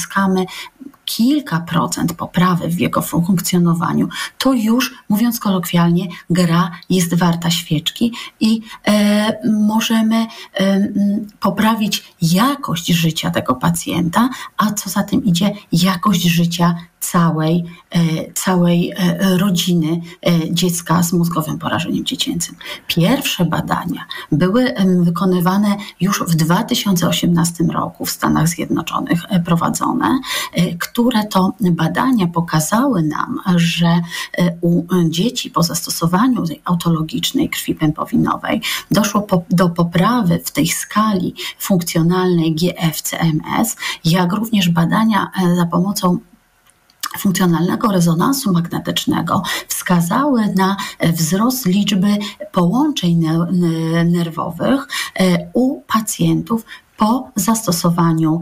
kilka 1.05 1.61
procent 1.61 2.13
poprawy 2.13 2.69
w 2.69 2.81
jego 2.81 3.03
funkcjonowaniu, 3.03 4.09
to 4.39 4.53
już, 4.53 4.95
mówiąc 5.09 5.41
kolokwialnie, 5.41 6.07
gra 6.31 6.71
jest 6.91 7.15
warta 7.15 7.51
świeczki 7.51 8.13
i 8.41 8.61
e, 8.87 9.39
możemy 9.53 10.17
e, 10.17 10.89
poprawić 11.41 12.15
jakość 12.23 12.87
życia 12.87 13.31
tego 13.31 13.55
pacjenta, 13.55 14.29
a 14.57 14.73
co 14.73 14.91
za 14.91 15.03
tym 15.03 15.25
idzie, 15.25 15.53
jakość 15.73 16.23
życia 16.23 16.75
całej, 17.01 17.65
e, 17.91 18.33
całej 18.33 18.93
e, 18.97 19.39
rodziny 19.39 20.01
e, 20.27 20.55
dziecka 20.55 21.03
z 21.03 21.13
mózgowym 21.13 21.59
porażeniem 21.59 22.05
dziecięcym. 22.05 22.55
Pierwsze 22.87 23.45
badania 23.45 24.05
były 24.33 24.75
wykonywane 25.01 25.77
już 26.01 26.23
w 26.23 26.35
2018 26.35 27.65
roku 27.65 28.07
w 28.07 28.11
Stanach 28.11 28.49
Zjednoczonych 28.49 29.23
prowadzone, 29.45 30.21
które 30.79 31.25
to 31.25 31.53
badania 31.61 32.27
pokazały 32.27 33.03
nam, 33.03 33.41
że 33.57 34.01
u 34.61 34.85
dzieci 35.09 35.51
po 35.51 35.63
zastosowaniu 35.63 36.47
tej 36.47 36.63
autologicznej 36.65 37.49
krwi 37.49 37.75
pępowinowej 37.75 38.63
doszło 38.91 39.23
po, 39.23 39.43
do 39.51 39.69
poprawy 39.69 40.41
w 40.45 40.51
tej 40.51 40.69
skali 40.69 41.35
funkcjonalnej 41.59 42.55
GFCMS, 42.55 43.77
jak 44.05 44.33
również 44.33 44.69
badania 44.69 45.31
za 45.57 45.67
pomocą 45.67 46.19
funkcjonalnego 47.19 47.93
rezonansu 47.93 48.53
magnetycznego 48.53 49.43
wskazały 49.69 50.43
na 50.57 50.77
wzrost 51.01 51.67
liczby 51.67 52.17
połączeń 52.53 53.27
nerwowych 54.05 54.89
e, 55.21 55.51
u 55.53 55.81
pacjentów 55.81 56.65
po 56.99 57.31
zastosowaniu 57.37 58.41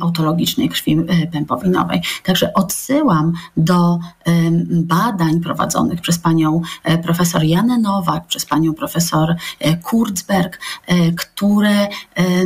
autologicznej 0.00 0.68
krwi 0.68 0.96
pępowinowej. 1.32 2.02
Także 2.24 2.54
odsyłam 2.54 3.32
do 3.56 3.98
badań 4.70 5.40
prowadzonych 5.40 6.00
przez 6.00 6.18
panią 6.18 6.60
e, 6.84 6.98
profesor 6.98 7.44
Janę 7.44 7.78
Nowak, 7.78 8.26
przez 8.26 8.46
panią 8.46 8.74
profesor 8.74 9.36
e, 9.60 9.76
Kurzberg, 9.76 10.60
e, 10.86 11.12
które 11.12 11.88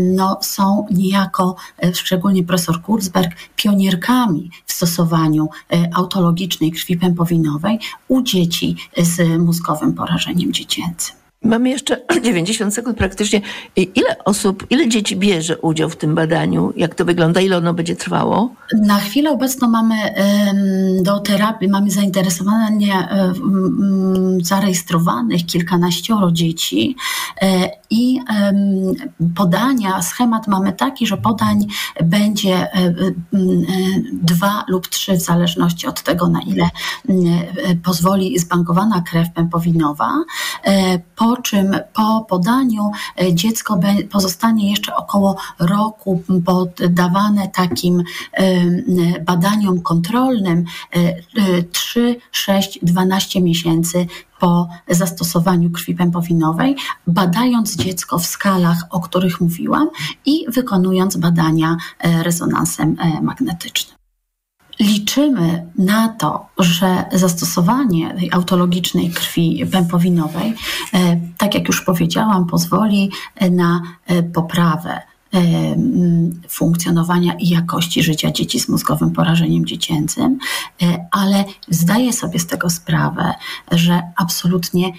no, 0.01 0.39
są 0.43 0.87
niejako, 0.91 1.57
szczególnie 1.95 2.45
profesor 2.45 2.83
Kurzberg, 2.83 3.37
pionierkami 3.57 4.51
w 4.67 4.73
stosowaniu 4.73 5.49
autologicznej 5.95 6.73
krwi 6.73 6.97
pępowinowej 6.97 7.79
u 8.09 8.23
dzieci 8.23 8.77
z 8.99 9.39
mózgowym 9.39 9.95
porażeniem 9.95 10.53
dziecięcym. 10.53 11.22
Mamy 11.45 11.71
jeszcze 11.71 12.01
90 12.25 12.75
sekund 12.75 12.97
praktycznie. 12.99 13.41
Ile 13.77 14.25
osób, 14.25 14.67
ile 14.71 14.89
dzieci 14.89 15.17
bierze 15.17 15.59
udział 15.59 15.91
w 15.91 15.97
tym 15.97 16.15
badaniu? 16.15 16.73
Jak 16.77 16.95
to 16.95 17.05
wygląda? 17.05 17.41
Ile 17.41 17.57
ono 17.57 17.75
będzie 17.75 17.97
trwało? 17.97 18.55
Na 18.83 18.99
chwilę 18.99 19.31
obecną 19.31 19.69
mamy 19.69 19.95
do 21.03 21.21
terapii, 21.21 21.69
mamy 21.69 21.91
zainteresowanie 21.91 23.09
zarejestrowanych 24.43 25.47
kilkanaścioro 25.47 26.33
dzieci 26.33 26.97
e, 27.43 27.71
i 27.91 28.21
podania, 29.37 30.03
schemat 30.03 30.49
mamy 30.49 30.73
taki, 30.73 31.07
że 31.07 31.17
podań 31.17 31.67
będzie 32.05 32.55
e, 32.55 32.79
e, 32.79 32.93
dwa 34.13 34.65
lub 34.69 34.89
trzy 34.89 35.13
w 35.17 35.23
zależności 35.23 35.87
od 35.87 36.03
tego, 36.03 36.29
na 36.29 36.41
ile 36.41 36.69
pozwoli 37.85 38.39
zbankowana 38.39 39.03
krew 39.11 39.33
pępowinowa. 39.35 40.25
Po 41.17 41.32
po 41.33 41.43
czym 41.43 41.77
po 41.93 42.27
podaniu 42.29 42.91
e, 43.21 43.35
dziecko 43.35 43.81
pozostanie 44.11 44.71
jeszcze 44.71 44.97
około 44.97 45.37
roku 45.59 46.23
poddawane 46.45 47.49
takim 47.49 48.03
e, 48.33 48.45
badaniom 49.21 49.81
kontrolnym 49.83 50.65
3, 51.73 52.17
6, 52.33 52.79
12 52.83 53.41
miesięcy 53.41 54.07
po 54.41 54.69
zastosowaniu 54.89 55.71
krwi 55.71 55.95
pępowinowej, 55.95 56.77
badając 57.07 57.77
dziecko 57.77 58.19
w 58.19 58.27
skalach, 58.27 58.85
o 58.91 59.01
których 59.01 59.41
mówiłam 59.41 59.89
i 60.27 60.45
wykonując 60.49 61.17
badania 61.17 61.77
e, 61.99 62.23
rezonansem 62.23 62.97
magnetycznym. 63.23 64.02
Liczymy 64.83 65.67
na 65.79 66.09
to, 66.09 66.47
że 66.59 67.05
zastosowanie 67.13 68.15
tej 68.15 68.33
autologicznej 68.33 69.11
krwi 69.11 69.67
pępowinowej, 69.73 70.55
e, 70.95 71.21
tak 71.39 71.55
jak 71.55 71.69
już 71.69 71.85
powiedziałam, 71.85 72.47
pozwoli 72.47 73.11
na 73.51 73.83
e, 74.07 74.23
poprawę 74.23 75.01
funkcjonowania 76.49 77.35
i 77.35 77.49
jakości 77.49 78.03
życia 78.03 78.31
dzieci 78.31 78.61
z 78.61 78.69
mózgowym 78.69 79.11
porażeniem 79.11 79.67
dziecięcym, 79.67 80.39
e, 80.83 81.07
ale 81.11 81.45
zdaję 81.69 82.13
sobie 82.13 82.39
z 82.39 82.47
tego 82.47 82.71
sprawę, 82.71 83.35
że 83.71 84.03
absolutnie 84.17 84.93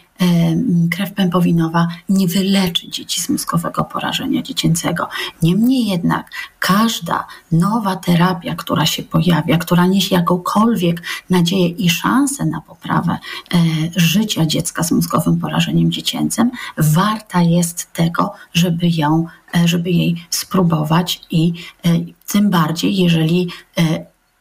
krew 0.91 1.13
pępowinowa 1.13 1.87
nie 2.09 2.27
wyleczy 2.27 2.89
dzieci 2.89 3.21
z 3.21 3.29
mózgowego 3.29 3.83
porażenia 3.83 4.41
dziecięcego. 4.41 5.09
Niemniej 5.41 5.85
jednak 5.85 6.29
każda 6.59 7.27
nowa 7.51 7.95
terapia, 7.95 8.55
która 8.55 8.85
się 8.85 9.03
pojawia, 9.03 9.57
która 9.57 9.85
niesie 9.85 10.15
jakąkolwiek 10.15 11.03
nadzieję 11.29 11.67
i 11.67 11.89
szansę 11.89 12.45
na 12.45 12.61
poprawę 12.61 13.11
e, 13.13 13.57
życia 13.95 14.45
dziecka 14.45 14.83
z 14.83 14.91
mózgowym 14.91 15.39
porażeniem 15.39 15.91
dziecięcym, 15.91 16.51
warta 16.77 17.41
jest 17.41 17.93
tego, 17.93 18.33
żeby 18.53 18.89
ją 18.89 19.25
E, 19.55 19.67
żeby 19.67 19.91
jej 19.91 20.15
spróbować 20.29 21.21
i 21.31 21.53
e, 21.85 21.89
tym 22.27 22.49
bardziej, 22.49 22.97
jeżeli 22.97 23.49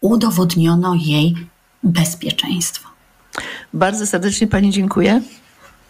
udowodniono 0.00 0.94
jej 0.94 1.34
bezpieczeństwo. 1.82 2.88
Bardzo 3.74 4.06
serdecznie 4.06 4.46
Pani 4.46 4.70
dziękuję. 4.70 5.22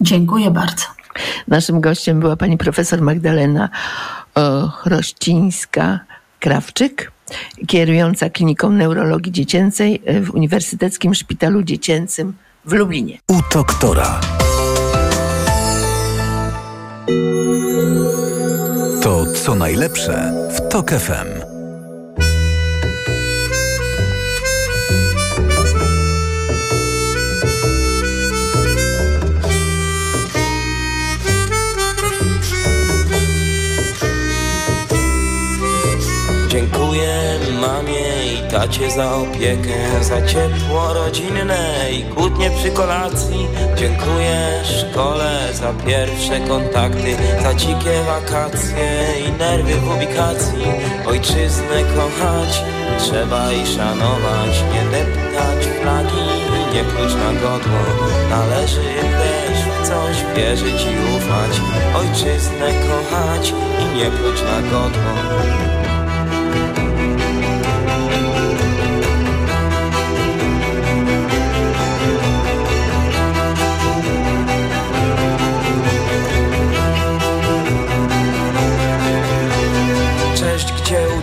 Dziękuję 0.03 0.50
bardzo. 0.50 0.84
Naszym 1.48 1.80
gościem 1.80 2.20
była 2.20 2.36
pani 2.36 2.59
profesor 2.59 3.03
Magdalena 3.03 3.68
Chrościńska-Krawczyk, 4.82 7.11
kierująca 7.66 8.30
kliniką 8.30 8.70
neurologii 8.70 9.32
dziecięcej 9.32 10.03
w 10.22 10.30
Uniwersyteckim 10.30 11.14
Szpitalu 11.14 11.62
Dziecięcym 11.62 12.32
w 12.64 12.72
Lublinie. 12.72 13.18
U 13.28 13.40
doktora. 13.55 14.20
To 19.03 19.32
co 19.32 19.55
najlepsze 19.55 20.32
w 20.57 20.68
TOK 20.68 20.90
FM. 20.90 21.41
Tacie 38.62 38.90
za 38.90 39.14
opiekę, 39.16 40.04
za 40.04 40.26
ciepło 40.26 40.94
rodzinne 40.94 41.90
i 41.92 42.02
kłótnie 42.02 42.50
przy 42.50 42.70
kolacji. 42.70 43.48
Dziękuję 43.76 44.62
szkole 44.64 45.48
za 45.52 45.72
pierwsze 45.86 46.40
kontakty, 46.40 47.16
za 47.42 47.54
dzikie 47.54 48.02
wakacje 48.06 48.88
i 49.28 49.32
nerwy 49.38 49.74
w 49.74 49.96
ubikacji. 49.96 50.64
Ojczyznę 51.06 51.78
kochać 51.96 52.62
trzeba 52.98 53.52
i 53.52 53.66
szanować, 53.66 54.64
nie 54.72 54.90
deptać 54.90 55.66
flagi, 55.80 56.26
nie 56.74 56.84
pluć 56.84 57.14
na 57.14 57.32
godło. 57.32 57.82
Należy 58.30 58.82
też 59.18 59.58
w 59.58 59.88
coś 59.88 60.36
wierzyć 60.36 60.82
i 60.82 61.16
ufać, 61.16 61.60
ojczyznę 61.96 62.68
kochać 62.88 63.54
i 63.82 63.98
nie 63.98 64.10
pluć 64.10 64.42
na 64.42 64.62
godło. 64.62 66.01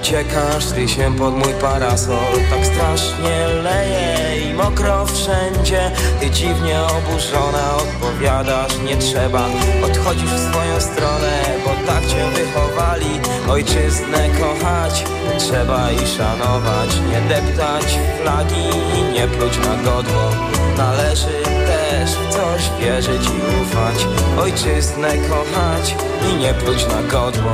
Uciekasz? 0.10 0.66
Ty 0.66 0.88
się 0.88 1.16
pod 1.18 1.34
mój 1.34 1.54
parasol. 1.62 2.34
Tak 2.50 2.66
strasznie 2.66 3.48
leje 3.64 4.42
i 4.42 4.54
mokro 4.54 5.06
wszędzie. 5.06 5.92
Ty 6.20 6.30
dziwnie 6.30 6.82
oburzona 6.82 7.76
odpowiadasz 7.76 8.78
Nie 8.86 8.98
trzeba, 8.98 9.46
odchodzisz 9.86 10.30
w 10.30 10.50
swoją 10.50 10.82
stronę 10.82 11.42
Bo 11.66 11.92
tak 11.94 12.06
cię 12.08 12.30
wychowali 12.36 13.20
Ojczyznę 13.50 14.30
kochać. 14.30 15.04
Trzeba 15.38 15.92
i 15.92 16.08
szanować 16.08 16.90
Nie 17.12 17.22
deptać 17.22 18.00
flagi 18.22 18.70
i 19.00 19.14
nie 19.14 19.28
pluć 19.28 19.58
na 19.58 19.92
godło. 19.92 20.32
Należy 20.78 21.44
też 21.68 22.12
w 22.12 22.30
coś 22.30 22.62
wierzyć 22.82 23.26
i 23.26 23.62
ufać 23.62 24.08
Ojczyznę 24.40 25.18
kochać 25.18 25.96
i 26.32 26.36
nie 26.36 26.54
pluć 26.54 26.86
na 26.88 27.04
godło 27.04 27.54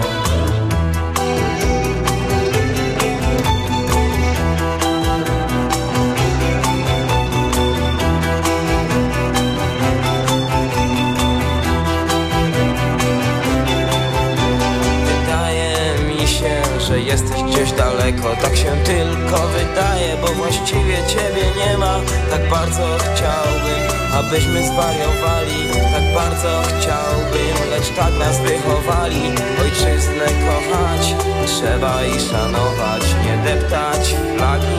gdzieś 17.55 17.71
daleko. 17.71 18.35
Tak 18.41 18.55
się 18.55 18.71
tylko 18.85 19.37
wydaje, 19.47 20.17
bo 20.21 20.27
właściwie 20.27 20.97
ciebie 21.07 21.45
nie 21.57 21.77
ma. 21.77 21.99
Tak 22.31 22.49
bardzo 22.49 22.85
chciałbym, 22.97 23.81
abyśmy 24.13 24.67
zwariowali. 24.67 25.59
Tak 25.93 26.13
bardzo 26.15 26.61
chciałbym, 26.67 27.69
lecz 27.69 27.89
tak 27.95 28.13
nas 28.19 28.41
wychowali. 28.41 29.21
Ojczyznę 29.61 30.27
kochać, 30.47 31.15
trzeba 31.45 32.05
i 32.05 32.19
szanować. 32.19 33.03
Nie 33.25 33.37
deptać 33.37 34.15
flagi, 34.37 34.75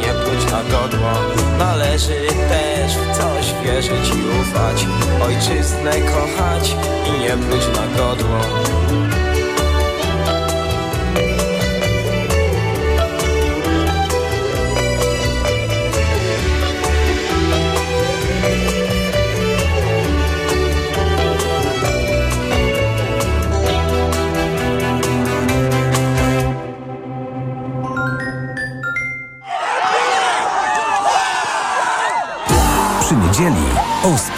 nie 0.00 0.12
pluć 0.12 0.52
na 0.52 0.62
godło. 0.62 1.12
Należy 1.58 2.26
też 2.48 2.92
w 2.96 3.18
coś 3.18 3.54
wierzyć 3.64 4.08
i 4.08 4.40
ufać. 4.40 4.86
Ojczyznę 5.22 5.92
kochać 5.92 6.76
i 7.06 7.20
nie 7.20 7.36
pluć 7.36 7.64
na 7.76 7.86
godło 7.96 9.07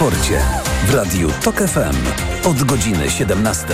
sporcie 0.00 0.40
w 0.86 0.94
Radiu 0.94 1.28
TOK 1.44 1.56
FM 1.56 1.96
od 2.48 2.62
godziny 2.62 3.10
17. 3.10 3.66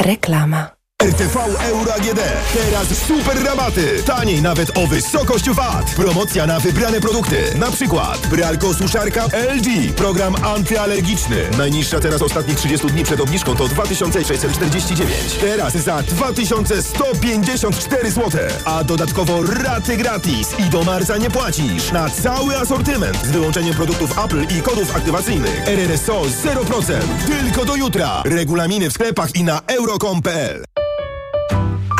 Reklama. 0.00 0.75
RTV 1.06 1.36
Euro 1.68 1.94
AGD. 1.94 2.20
Teraz 2.54 2.88
super 3.06 3.44
rabaty. 3.44 4.02
Taniej 4.02 4.42
nawet 4.42 4.78
o 4.78 4.86
wysokość 4.86 5.50
VAT. 5.50 5.90
Promocja 5.96 6.46
na 6.46 6.60
wybrane 6.60 7.00
produkty. 7.00 7.36
Na 7.54 7.70
przykład 7.70 8.18
pralko 8.18 8.74
suszarka 8.74 9.24
LG. 9.24 9.94
Program 9.96 10.34
antyalergiczny. 10.44 11.36
Najniższa 11.58 12.00
teraz 12.00 12.22
ostatnich 12.22 12.56
30 12.56 12.86
dni 12.86 13.04
przed 13.04 13.20
obniżką 13.20 13.56
to 13.56 13.68
2649. 13.68 15.34
Teraz 15.40 15.76
za 15.76 16.02
2154 16.02 18.10
zł. 18.10 18.40
A 18.64 18.84
dodatkowo 18.84 19.42
raty 19.42 19.96
gratis. 19.96 20.58
I 20.58 20.62
do 20.62 20.84
marca 20.84 21.16
nie 21.16 21.30
płacisz. 21.30 21.92
Na 21.92 22.10
cały 22.10 22.56
asortyment. 22.56 23.26
Z 23.26 23.30
wyłączeniem 23.30 23.74
produktów 23.74 24.18
Apple 24.24 24.56
i 24.58 24.62
kodów 24.62 24.96
aktywacyjnych. 24.96 25.68
RRSO 25.68 26.22
0%. 26.22 26.92
Tylko 27.26 27.64
do 27.64 27.76
jutra. 27.76 28.22
Regulaminy 28.24 28.90
w 28.90 28.92
sklepach 28.92 29.34
i 29.34 29.44
na 29.44 29.60
euro.com.pl 29.66 30.75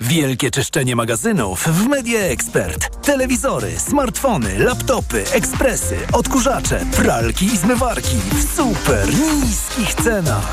Wielkie 0.00 0.50
czyszczenie 0.50 0.96
magazynów 0.96 1.64
w 1.64 1.86
Media 1.86 2.20
Expert. 2.20 3.02
Telewizory, 3.02 3.78
smartfony, 3.78 4.58
laptopy, 4.58 5.24
ekspresy, 5.32 5.96
odkurzacze, 6.12 6.86
pralki 6.96 7.44
i 7.44 7.56
zmywarki 7.56 8.16
w 8.16 8.56
super 8.56 9.08
niskich 9.44 9.94
cenach. 9.94 10.52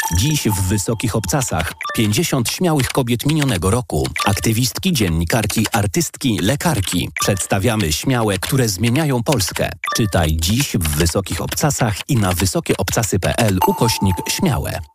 Dziś 0.17 0.47
w 0.47 0.61
Wysokich 0.61 1.15
Obcasach 1.15 1.73
50 1.95 2.49
śmiałych 2.49 2.89
kobiet 2.89 3.25
minionego 3.25 3.69
roku. 3.69 4.07
Aktywistki, 4.25 4.93
dziennikarki, 4.93 5.65
artystki, 5.71 6.39
lekarki. 6.41 7.09
Przedstawiamy 7.19 7.91
śmiałe, 7.91 8.37
które 8.39 8.69
zmieniają 8.69 9.23
Polskę. 9.23 9.69
Czytaj 9.95 10.37
dziś 10.41 10.73
w 10.73 10.87
Wysokich 10.87 11.41
Obcasach 11.41 12.09
i 12.09 12.15
na 12.15 12.33
wysokieobcasy.pl 12.33 13.59
ukośnik 13.67 14.15
śmiałe. 14.29 14.79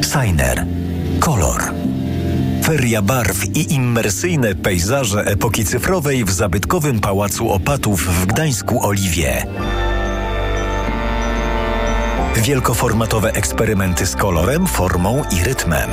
Designer. 0.00 0.66
Kolor. 1.20 1.62
Feria 2.64 3.02
barw 3.02 3.44
i 3.54 3.74
immersyjne 3.74 4.54
pejzaże 4.54 5.20
epoki 5.24 5.64
cyfrowej 5.64 6.24
w 6.24 6.30
zabytkowym 6.30 7.00
Pałacu 7.00 7.50
Opatów 7.52 8.06
w 8.06 8.26
Gdańsku 8.26 8.86
Oliwie. 8.86 9.46
Wielkoformatowe 12.36 13.32
eksperymenty 13.32 14.06
z 14.06 14.16
kolorem, 14.16 14.66
formą 14.66 15.22
i 15.30 15.44
rytmem. 15.44 15.90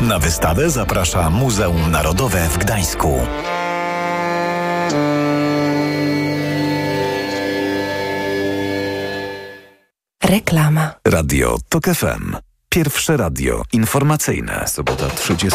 Na 0.00 0.18
wystawę 0.18 0.70
zaprasza 0.70 1.30
Muzeum 1.30 1.90
Narodowe 1.90 2.48
w 2.48 2.58
Gdańsku. 2.58 3.20
Reklama. 10.26 10.90
Radio 11.04 11.56
TOK 11.68 11.84
FM. 11.84 12.34
Pierwsze 12.68 13.16
radio 13.16 13.62
informacyjne. 13.72 14.64
Sobota 14.66 15.08
30 15.08 15.50